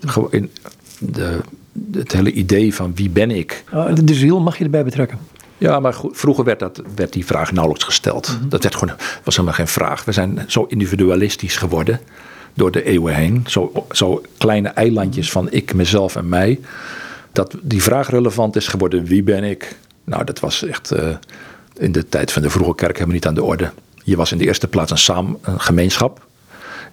[0.99, 3.64] de, het hele idee van wie ben ik.
[3.72, 5.18] Oh, de ziel mag je erbij betrekken.
[5.63, 8.37] Ja, maar vroeger werd, dat, werd die vraag nauwelijks gesteld.
[8.39, 8.49] Mhm.
[8.49, 8.95] Dat werd gewoon,
[9.25, 10.05] was helemaal geen vraag.
[10.05, 12.01] We zijn zo individualistisch geworden
[12.55, 13.45] door de eeuwen heen.
[13.47, 16.61] Zo, zo kleine eilandjes van ik, mezelf en mij.
[17.33, 19.77] Dat die vraag relevant is geworden, wie ben ik?
[20.05, 21.09] Nou, dat was echt uh,
[21.77, 23.71] in de tijd van de vroege kerk helemaal niet aan de orde.
[24.05, 26.27] Je was in de eerste plaats een, samen, een gemeenschap.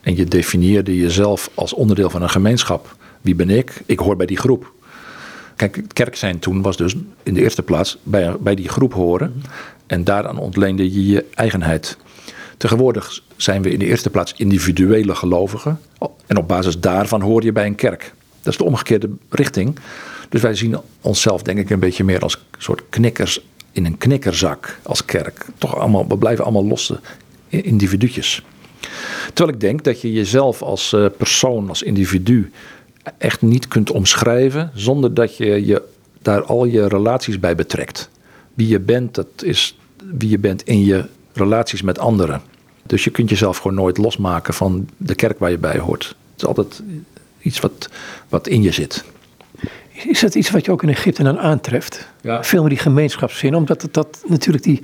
[0.01, 2.95] En je definieerde jezelf als onderdeel van een gemeenschap.
[3.22, 3.82] Wie ben ik?
[3.86, 4.72] Ik hoor bij die groep.
[5.60, 9.43] Kijk, kerk zijn toen was dus in de eerste plaats bij, bij die groep horen.
[9.88, 11.97] En daaraan ontleende je je eigenheid.
[12.57, 15.80] Tegenwoordig zijn we in de eerste plaats individuele gelovigen.
[16.28, 18.14] En op basis daarvan hoor je bij een kerk.
[18.41, 19.80] Dat is de omgekeerde richting.
[20.30, 23.41] Dus wij zien onszelf denk ik een beetje meer als soort knikkers
[23.72, 25.45] in een knikkerzak als kerk.
[25.57, 26.99] Toch allemaal, we blijven allemaal losse
[27.49, 28.43] individuutjes.
[29.34, 32.51] Terwijl ik denk dat je jezelf als eh, persoon, als individu
[33.18, 35.84] echt niet kunt omschrijven zonder dat je, je
[36.22, 38.10] daar al je relaties bij betrekt.
[38.53, 39.78] Wie je bent, dat is
[40.14, 42.41] wie je bent in je relaties met anderen.
[42.86, 46.03] Dus je kunt jezelf gewoon nooit losmaken van de kerk waar je bij hoort.
[46.03, 46.82] Het is altijd
[47.39, 47.89] iets wat,
[48.30, 49.03] wat in je zit.
[50.03, 52.07] Is dat iets wat je ook in Egypte dan aantreft?
[52.22, 52.43] Ja.
[52.43, 54.82] Veel meer die gemeenschapszin, omdat het, dat natuurlijk die,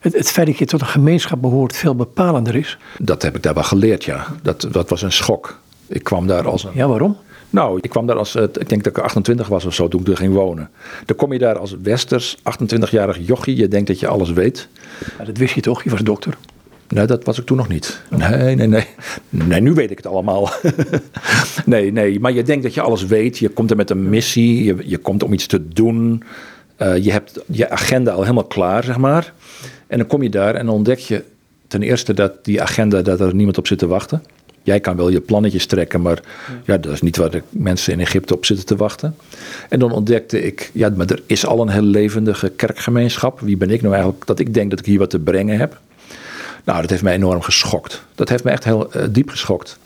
[0.00, 2.78] het, het, feit dat je tot een gemeenschap behoort veel bepalender is.
[2.98, 4.26] Dat heb ik daar wel geleerd, ja.
[4.42, 5.60] Dat, dat was een schok.
[5.86, 6.70] Ik kwam daar als een.
[6.74, 7.16] Ja, waarom?
[7.50, 10.08] Nou, ik kwam daar als, ik denk dat ik 28 was of zo toen ik
[10.08, 10.70] er ging wonen.
[11.04, 14.68] Dan kom je daar als westers, 28-jarig jochie, je denkt dat je alles weet.
[15.18, 16.36] Ja, dat wist je toch, je was dokter?
[16.88, 18.00] Nee, dat was ik toen nog niet.
[18.10, 18.86] Nee, nee, nee.
[19.28, 20.50] Nee, nu weet ik het allemaal.
[21.64, 23.38] nee, nee, maar je denkt dat je alles weet.
[23.38, 26.22] Je komt er met een missie, je, je komt om iets te doen.
[26.78, 29.32] Uh, je hebt je agenda al helemaal klaar, zeg maar.
[29.86, 31.24] En dan kom je daar en dan ontdek je
[31.66, 34.22] ten eerste dat die agenda, dat er niemand op zit te wachten.
[34.66, 36.20] Jij kan wel je plannetjes trekken, maar
[36.64, 39.16] ja, dat is niet waar de mensen in Egypte op zitten te wachten.
[39.68, 43.40] En dan ontdekte ik, ja, maar er is al een heel levendige kerkgemeenschap.
[43.40, 45.80] Wie ben ik nou eigenlijk dat ik denk dat ik hier wat te brengen heb?
[46.64, 48.02] Nou, dat heeft mij enorm geschokt.
[48.14, 49.78] Dat heeft me echt heel eh, diep geschokt.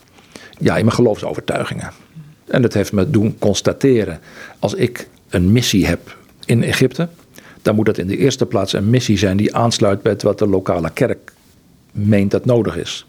[0.59, 1.93] Ja, in mijn geloofsovertuigingen.
[2.47, 4.21] En dat heeft me doen constateren,
[4.59, 7.09] als ik een missie heb in Egypte,
[7.63, 10.47] dan moet dat in de eerste plaats een missie zijn die aansluit bij wat de
[10.47, 11.33] lokale kerk
[11.93, 13.07] meent dat nodig is.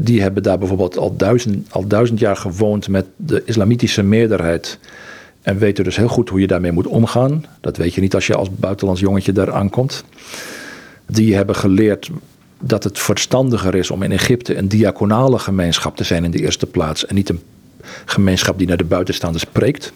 [0.00, 4.78] Die hebben daar bijvoorbeeld al duizend, al duizend jaar gewoond met de islamitische meerderheid.
[5.42, 7.44] En weten dus heel goed hoe je daarmee moet omgaan.
[7.60, 10.04] Dat weet je niet als je als buitenlands jongetje daar aankomt.
[11.06, 12.10] Die hebben geleerd
[12.60, 16.66] dat het verstandiger is om in Egypte een diaconale gemeenschap te zijn in de eerste
[16.66, 17.06] plaats.
[17.06, 17.40] En niet een
[18.04, 19.92] gemeenschap die naar de buitenstaanders spreekt.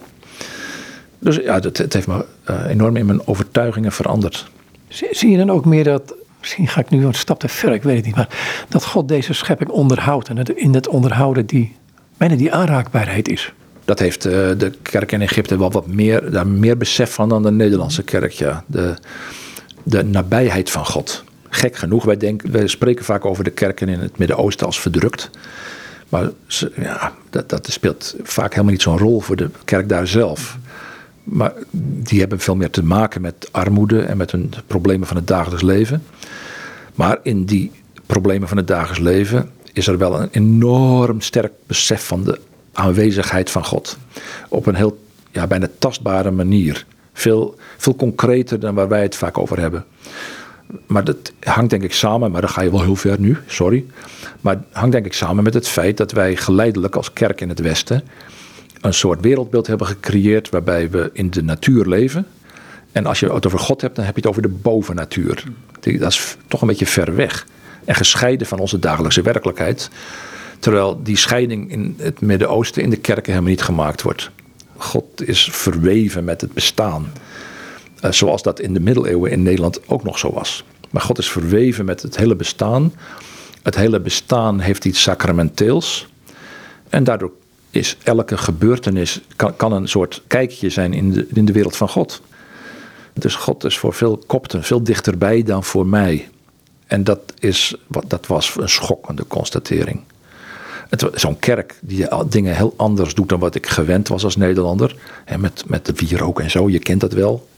[1.19, 4.51] Dus ja, het, het heeft me uh, enorm in mijn overtuigingen veranderd.
[4.89, 7.83] Zie je dan ook meer dat, misschien ga ik nu een stap te ver, ik
[7.83, 11.77] weet het niet, maar dat God deze schepping onderhoudt en in het onderhouden die,
[12.17, 13.53] bijna die aanraakbaarheid is?
[13.85, 17.43] Dat heeft uh, de kerk in Egypte wel wat meer, daar meer besef van dan
[17.43, 18.65] de Nederlandse kerk, ja.
[18.67, 18.95] De,
[19.83, 21.25] de nabijheid van God.
[21.49, 25.31] Gek genoeg, wij, denken, wij spreken vaak over de kerken in het Midden-Oosten als verdrukt.
[26.09, 26.31] Maar
[26.77, 30.59] ja, dat, dat speelt vaak helemaal niet zo'n rol voor de kerk daar zelf.
[31.25, 35.27] Maar die hebben veel meer te maken met armoede en met hun problemen van het
[35.27, 36.03] dagelijks leven.
[36.95, 37.71] Maar in die
[38.07, 42.41] problemen van het dagelijks leven is er wel een enorm sterk besef van de
[42.73, 43.99] aanwezigheid van God.
[44.49, 44.99] Op een heel
[45.31, 46.87] ja, bijna tastbare manier.
[47.13, 49.85] Veel, veel concreter dan waar wij het vaak over hebben.
[50.87, 53.85] Maar dat hangt denk ik samen, maar dan ga je wel heel ver nu, sorry.
[54.41, 57.61] Maar hangt denk ik samen met het feit dat wij geleidelijk als kerk in het
[57.61, 58.05] Westen
[58.83, 62.27] een soort wereldbeeld hebben gecreëerd waarbij we in de natuur leven.
[62.93, 65.45] En als je het over God hebt, dan heb je het over de bovennatuur.
[65.81, 67.47] Dat is toch een beetje ver weg.
[67.85, 69.91] En gescheiden van onze dagelijkse werkelijkheid.
[70.59, 74.31] Terwijl die scheiding in het Midden-Oosten in de kerken helemaal niet gemaakt wordt.
[74.77, 77.13] God is verweven met het bestaan.
[78.05, 80.65] Uh, zoals dat in de middeleeuwen in Nederland ook nog zo was.
[80.91, 82.93] Maar God is verweven met het hele bestaan.
[83.63, 86.09] Het hele bestaan heeft iets sacramenteels.
[86.89, 87.33] En daardoor
[87.73, 89.21] is elke gebeurtenis
[89.57, 92.23] kan, een soort kijkje zijn in de, in de wereld van God.
[93.13, 96.29] Dus God is voor veel kopten veel dichterbij dan voor mij.
[96.87, 97.75] En dat, is,
[98.07, 100.01] dat was een schokkende constatering.
[101.15, 104.97] Zo'n kerk die dingen heel anders doet dan wat ik gewend was als Nederlander.
[105.25, 107.49] En met, met de wierook en zo, je kent dat wel.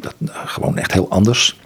[0.00, 0.14] Dat,
[0.46, 1.58] gewoon echt heel anders.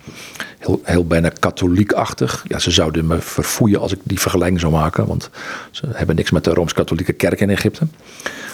[0.59, 2.45] Heel, heel bijna katholiekachtig.
[2.49, 5.07] Ja, ze zouden me verfoeien als ik die vergelijking zou maken.
[5.07, 5.31] Want
[5.71, 7.87] ze hebben niks met de Rooms-Katholieke kerk in Egypte.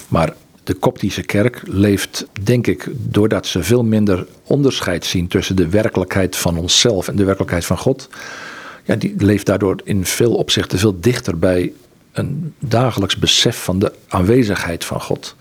[0.09, 5.69] Maar de Koptische kerk leeft, denk ik, doordat ze veel minder onderscheid zien tussen de
[5.69, 8.09] werkelijkheid van onszelf en de werkelijkheid van God.
[8.85, 11.73] Ja, die leeft daardoor in veel opzichten veel dichter bij
[12.13, 15.37] een dagelijks besef van de aanwezigheid van God.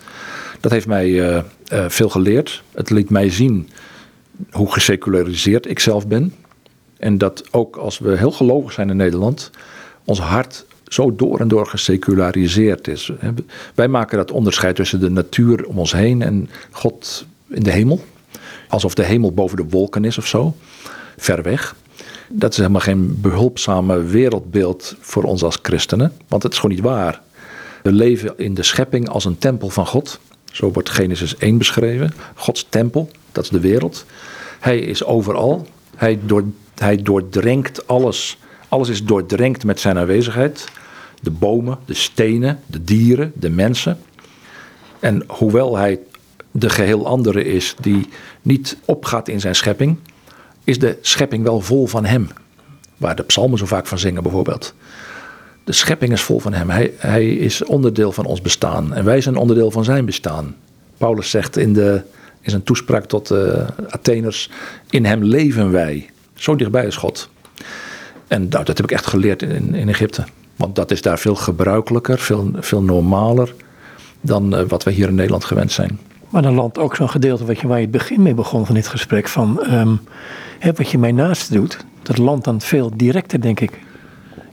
[0.59, 1.39] Dat heeft mij uh,
[1.73, 2.63] uh, veel geleerd.
[2.71, 3.69] Het liet mij zien
[4.51, 6.33] hoe geseculariseerd ik zelf ben.
[6.97, 9.49] En dat ook als we heel gelovig zijn in Nederland,
[10.03, 13.11] ons hart zo door en door geseculariseerd is.
[13.75, 18.03] Wij maken dat onderscheid tussen de natuur om ons heen en God in de hemel.
[18.67, 20.55] Alsof de hemel boven de wolken is of zo,
[21.17, 21.75] ver weg.
[22.29, 26.85] Dat is helemaal geen behulpzame wereldbeeld voor ons als christenen, want het is gewoon niet
[26.85, 27.21] waar.
[27.83, 30.19] We leven in de schepping als een tempel van God.
[30.51, 32.13] Zo wordt Genesis 1 beschreven.
[32.35, 34.05] Gods tempel, dat is de wereld.
[34.59, 35.67] Hij is overal.
[35.95, 36.43] Hij, door,
[36.75, 38.37] hij doordrenkt alles.
[38.67, 40.65] Alles is doordrenkt met zijn aanwezigheid.
[41.21, 43.99] De bomen, de stenen, de dieren, de mensen.
[44.99, 45.99] En hoewel hij
[46.51, 48.09] de geheel andere is die
[48.41, 49.97] niet opgaat in zijn schepping,
[50.63, 52.29] is de schepping wel vol van hem.
[52.97, 54.73] Waar de psalmen zo vaak van zingen bijvoorbeeld.
[55.63, 56.69] De schepping is vol van hem.
[56.69, 58.93] Hij, hij is onderdeel van ons bestaan.
[58.93, 60.55] En wij zijn onderdeel van zijn bestaan.
[60.97, 62.01] Paulus zegt in de
[62.41, 64.49] in zijn toespraak tot de Atheners:
[64.89, 66.09] In hem leven wij.
[66.33, 67.29] Zo dichtbij is God.
[68.27, 70.23] En nou, dat heb ik echt geleerd in, in Egypte.
[70.55, 73.53] Want dat is daar veel gebruikelijker, veel, veel normaler
[74.21, 75.99] dan uh, wat wij hier in Nederland gewend zijn.
[76.29, 78.75] Maar dan landt ook zo'n gedeelte wat je, waar je het begin mee begon van
[78.75, 79.99] dit gesprek: van um,
[80.59, 83.79] hè, wat je mij naast doet, dat landt dan veel directer, denk ik.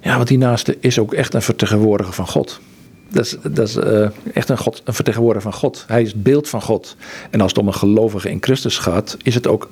[0.00, 2.60] Ja, want die naaste is ook echt een vertegenwoordiger van God.
[3.08, 5.84] Dat is, dat uh, echt een, God, een vertegenwoordiger van God.
[5.86, 6.96] Hij is het beeld van God.
[7.30, 9.70] En als het om een gelovige in Christus gaat, is het ook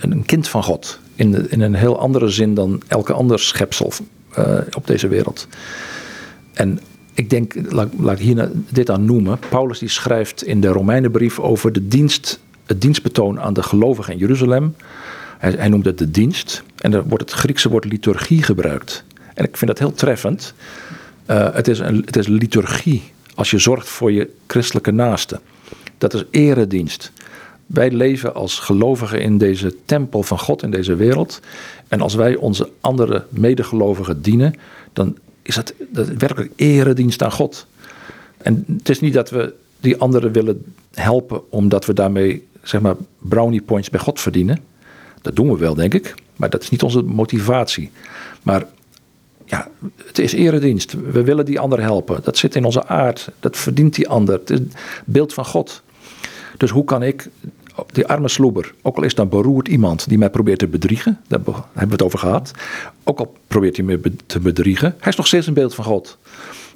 [0.00, 0.98] een kind van God.
[1.14, 3.92] In, in een heel andere zin dan elke ander schepsel
[4.38, 5.48] uh, op deze wereld.
[6.52, 6.80] En
[7.14, 9.38] ik denk, laat, ik hier dit aan noemen.
[9.48, 14.18] Paulus die schrijft in de Romeinenbrief over de dienst, het dienstbetoon aan de gelovigen in
[14.18, 14.74] Jeruzalem.
[15.38, 16.62] Hij, hij noemt het de dienst.
[16.76, 19.04] En er wordt het Griekse woord liturgie gebruikt.
[19.34, 20.54] En ik vind dat heel treffend.
[21.30, 23.02] Uh, het, is een, het is liturgie
[23.34, 25.40] als je zorgt voor je christelijke naasten.
[25.98, 27.12] Dat is eredienst.
[27.66, 31.40] Wij leven als gelovigen in deze tempel van God in deze wereld.
[31.88, 34.54] En als wij onze andere medegelovigen dienen,
[34.92, 37.66] dan is dat, dat werkelijk eredienst aan God.
[38.36, 40.64] En het is niet dat we die anderen willen
[40.94, 44.58] helpen omdat we daarmee zeg maar brownie points bij God verdienen.
[45.22, 46.14] Dat doen we wel, denk ik.
[46.36, 47.90] Maar dat is niet onze motivatie.
[48.42, 48.66] Maar
[49.44, 49.68] ja,
[50.06, 50.92] het is eredienst.
[51.12, 52.20] We willen die ander helpen.
[52.22, 53.30] Dat zit in onze aard.
[53.40, 54.38] Dat verdient die ander.
[54.38, 54.58] Het is
[55.04, 55.82] beeld van God.
[56.56, 57.28] Dus hoe kan ik
[57.92, 61.40] die arme sloeber, ook al is dat beroerd iemand die mij probeert te bedriegen, daar
[61.44, 62.50] hebben we het over gehad.
[63.04, 66.18] Ook al probeert hij me te bedriegen, hij is nog steeds een beeld van God.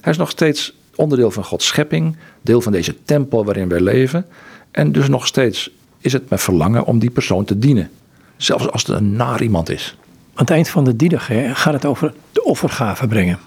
[0.00, 4.26] Hij is nog steeds onderdeel van Gods schepping, deel van deze tempel waarin wij leven.
[4.70, 7.90] En dus nog steeds is het mijn verlangen om die persoon te dienen.
[8.36, 9.96] Zelfs als het een naar iemand is.
[10.38, 13.38] Aan het eind van de dienig gaat het over de offergave brengen.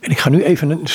[0.00, 0.86] En ik ga nu even een,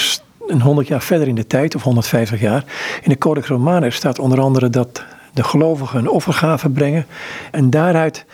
[0.47, 2.63] een 100 jaar verder in de tijd, of 150 jaar.
[3.03, 5.03] In de Codex Romanus staat onder andere dat
[5.33, 7.05] de gelovigen een offergave brengen.
[7.51, 8.25] En daaruit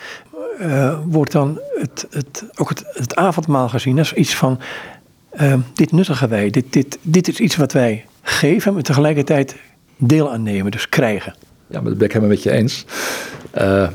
[0.61, 4.59] uh, wordt dan het, het, ook het, het, avondmaal gezien als iets van:
[5.41, 9.55] uh, dit nuttigen wij, dit, dit, dit is iets wat wij geven, maar tegelijkertijd
[9.97, 11.35] deel aannemen, dus krijgen.
[11.67, 12.85] Ja, maar dat ben ik helemaal met je eens.
[13.57, 13.87] Uh,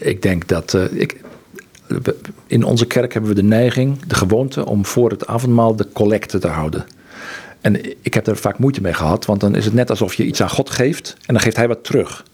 [0.00, 0.78] ik denk dat.
[0.92, 1.20] ik,
[2.46, 6.38] in onze kerk hebben we de neiging, de gewoonte om voor het avondmaal de collecte
[6.38, 6.84] te houden.
[7.60, 10.24] En ik heb er vaak moeite mee gehad, want dan is het net alsof je
[10.24, 12.24] iets aan God geeft en dan geeft hij wat terug.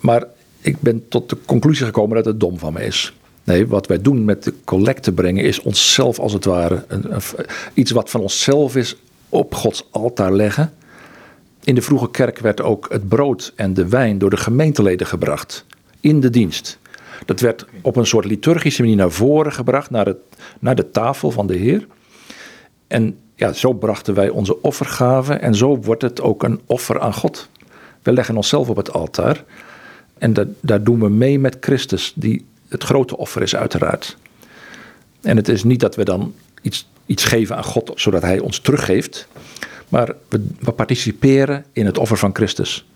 [0.00, 0.24] Maar
[0.60, 3.14] ik ben tot de conclusie gekomen dat het dom van me is.
[3.44, 7.06] Nee, wat wij doen met de collecte brengen is onszelf als het ware, een,
[7.74, 8.96] iets wat van onszelf is,
[9.28, 10.72] op Gods altaar leggen.
[11.64, 15.64] In de vroege kerk werd ook het brood en de wijn door de gemeenteleden gebracht.
[16.00, 16.78] In de dienst.
[17.24, 20.18] Dat werd op een soort liturgische manier naar voren gebracht, naar, het,
[20.60, 21.86] naar de tafel van de Heer.
[22.86, 27.14] En ja, zo brachten wij onze offergaven en zo wordt het ook een offer aan
[27.14, 27.48] God.
[28.02, 29.44] We leggen onszelf op het altaar
[30.18, 34.16] en dat, daar doen we mee met Christus, die het grote offer is uiteraard.
[35.20, 38.58] En het is niet dat we dan iets, iets geven aan God zodat Hij ons
[38.58, 39.28] teruggeeft,
[39.88, 42.86] maar we, we participeren in het offer van Christus.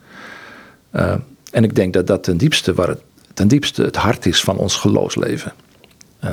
[0.93, 1.15] Uh,
[1.51, 3.03] en ik denk dat dat ten diepste, waar het,
[3.39, 5.53] ten diepste het hart is van ons geloofsleven.
[6.25, 6.31] Uh,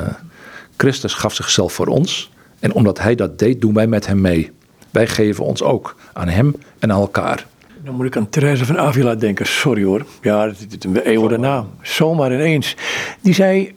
[0.78, 4.52] Christus gaf zichzelf voor ons en omdat Hij dat deed, doen wij met Hem mee.
[4.92, 7.46] Wij geven ons ook aan Hem en aan elkaar.
[7.84, 9.46] Dan moet ik aan Therese van Avila denken.
[9.46, 10.06] Sorry hoor.
[10.22, 11.66] Ja, dat is een eeuw daarna.
[11.82, 12.76] Zomaar ineens.
[13.22, 13.74] Die zei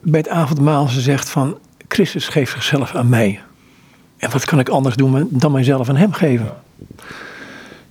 [0.00, 1.58] bij het avondmaal, ze zegt van...
[1.88, 3.40] Christus geeft zichzelf aan mij.
[4.16, 6.52] En wat kan ik anders doen dan mijzelf aan hem geven?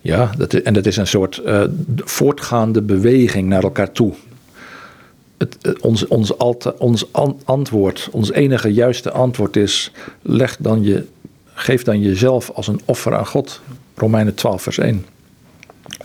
[0.01, 1.63] Ja, dat en dat is een soort uh,
[1.95, 4.13] voortgaande beweging naar elkaar toe.
[5.37, 6.35] Het, uh, ons, ons,
[6.77, 11.05] ons an, antwoord, ons enige juiste antwoord is: leg dan je,
[11.53, 13.61] geef dan jezelf als een offer aan God.
[13.95, 15.05] Romeinen 12, vers 1.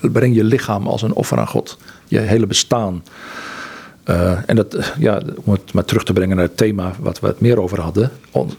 [0.00, 1.78] Breng je lichaam als een offer aan God.
[2.08, 3.02] Je hele bestaan.
[4.10, 7.26] Uh, en dat, ja, om het maar terug te brengen naar het thema wat we
[7.26, 8.10] het meer over hadden.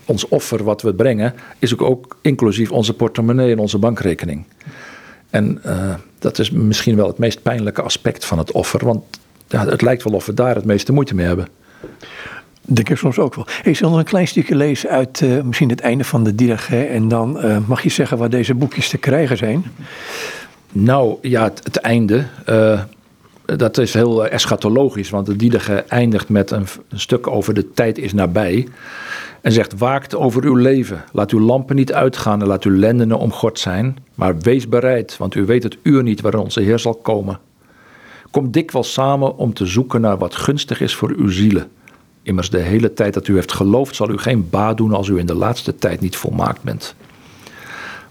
[0.06, 4.46] Ons, offer wat we brengen is ook, ook, inclusief onze portemonnee en onze bankrekening.
[5.30, 8.86] En uh, dat is misschien wel het meest pijnlijke aspect van het offer.
[8.86, 9.04] Want
[9.54, 11.48] ja, het lijkt wel of we daar het meeste moeite mee hebben.
[12.62, 13.48] Denk ik soms ook wel.
[13.64, 16.84] Ik zal nog een klein stukje lezen uit uh, misschien het einde van de Dirge.
[16.84, 19.66] En dan mag je zeggen waar deze boekjes te krijgen zijn.
[20.72, 22.26] Nou ja, het, het einde.
[22.50, 22.82] Uh,
[23.46, 27.98] dat is heel eschatologisch, want de Diedige eindigt met een, een, stuk over de tijd
[27.98, 28.68] is nabij.
[29.42, 31.04] En zegt: Waakt over uw leven.
[31.12, 33.98] Laat uw lampen niet uitgaan en laat uw lendenen om God zijn.
[34.16, 37.40] Maar wees bereid, want u weet het uur niet waarin onze Heer zal komen.
[38.34, 41.72] Kom dikwijls samen om te zoeken naar wat gunstig is voor uw zielen.
[42.24, 45.18] Immers de hele tijd dat u heeft geloofd, zal u geen baat doen als u
[45.18, 46.96] in de laatste tijd niet volmaakt bent.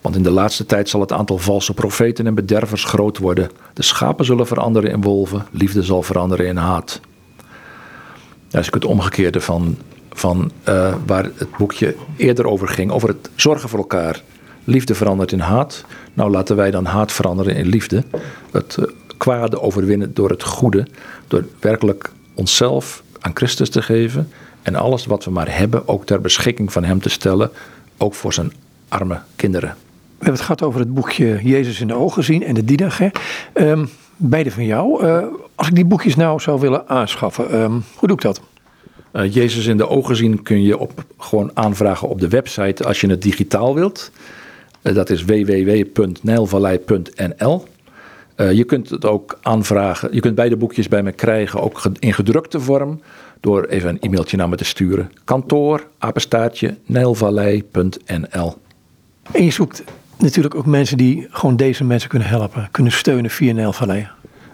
[0.00, 3.50] Want in de laatste tijd zal het aantal valse profeten en bedervers groot worden.
[3.72, 7.00] De schapen zullen veranderen in wolven, liefde zal veranderen in haat.
[8.48, 9.76] Dat is het omgekeerde van,
[10.10, 14.22] van uh, waar het boekje eerder over ging, over het zorgen voor elkaar.
[14.64, 15.84] Liefde verandert in haat.
[16.14, 18.04] Nou, laten wij dan haat veranderen in liefde.
[18.50, 18.86] Het uh,
[19.22, 20.86] kwade overwinnen door het goede.
[21.28, 24.28] Door werkelijk onszelf aan Christus te geven.
[24.62, 27.50] En alles wat we maar hebben ook ter beschikking van Hem te stellen.
[27.96, 28.52] Ook voor zijn
[28.88, 29.68] arme kinderen.
[29.68, 29.74] We
[30.14, 33.12] hebben het gehad over het boekje Jezus in de ogen zien en de Didache.
[33.54, 35.06] Um, beide van jou.
[35.06, 38.40] Uh, als ik die boekjes nou zou willen aanschaffen, um, hoe doe ik dat?
[39.12, 43.00] Uh, Jezus in de ogen zien kun je op, gewoon aanvragen op de website als
[43.00, 44.10] je het digitaal wilt.
[44.82, 47.64] Uh, dat is www.nijlvallei.nl.
[48.36, 50.14] je kunt het ook aanvragen.
[50.14, 53.00] Je kunt beide boekjes bij me krijgen, ook in gedrukte vorm.
[53.40, 55.12] Door even een e-mailtje naar me te sturen.
[55.24, 58.54] Kantoor, apenstaartje, nijlvallei.nl.
[59.32, 59.84] En je zoekt
[60.18, 64.08] natuurlijk ook mensen die gewoon deze mensen kunnen helpen, kunnen steunen via Nijlvallei.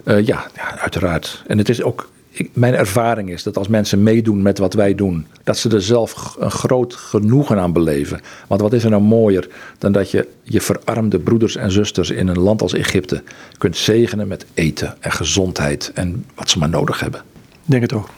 [0.05, 1.43] Uh, ja, ja, uiteraard.
[1.47, 4.95] En het is ook ik, mijn ervaring is dat als mensen meedoen met wat wij
[4.95, 8.19] doen, dat ze er zelf een groot genoegen aan beleven.
[8.47, 12.27] Want wat is er nou mooier dan dat je je verarmde broeders en zusters in
[12.27, 13.23] een land als Egypte
[13.57, 17.21] kunt zegenen met eten en gezondheid en wat ze maar nodig hebben.
[17.65, 18.09] Denk het ook.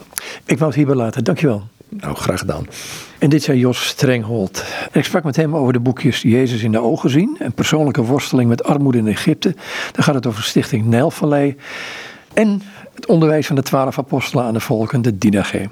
[0.45, 1.23] Ik wou het hierbij laten.
[1.23, 1.67] Dankjewel.
[1.89, 2.67] Nou, graag gedaan.
[3.19, 4.63] En dit zei Jos Strenghold.
[4.91, 8.49] Ik sprak met hem over de boekjes Jezus in de ogen zien en persoonlijke worsteling
[8.49, 9.55] met armoede in Egypte.
[9.91, 11.55] Dan gaat het over Stichting Nijlvallei.
[12.33, 12.61] En
[12.93, 15.69] het onderwijs van de twaalf apostelen aan de volken, de.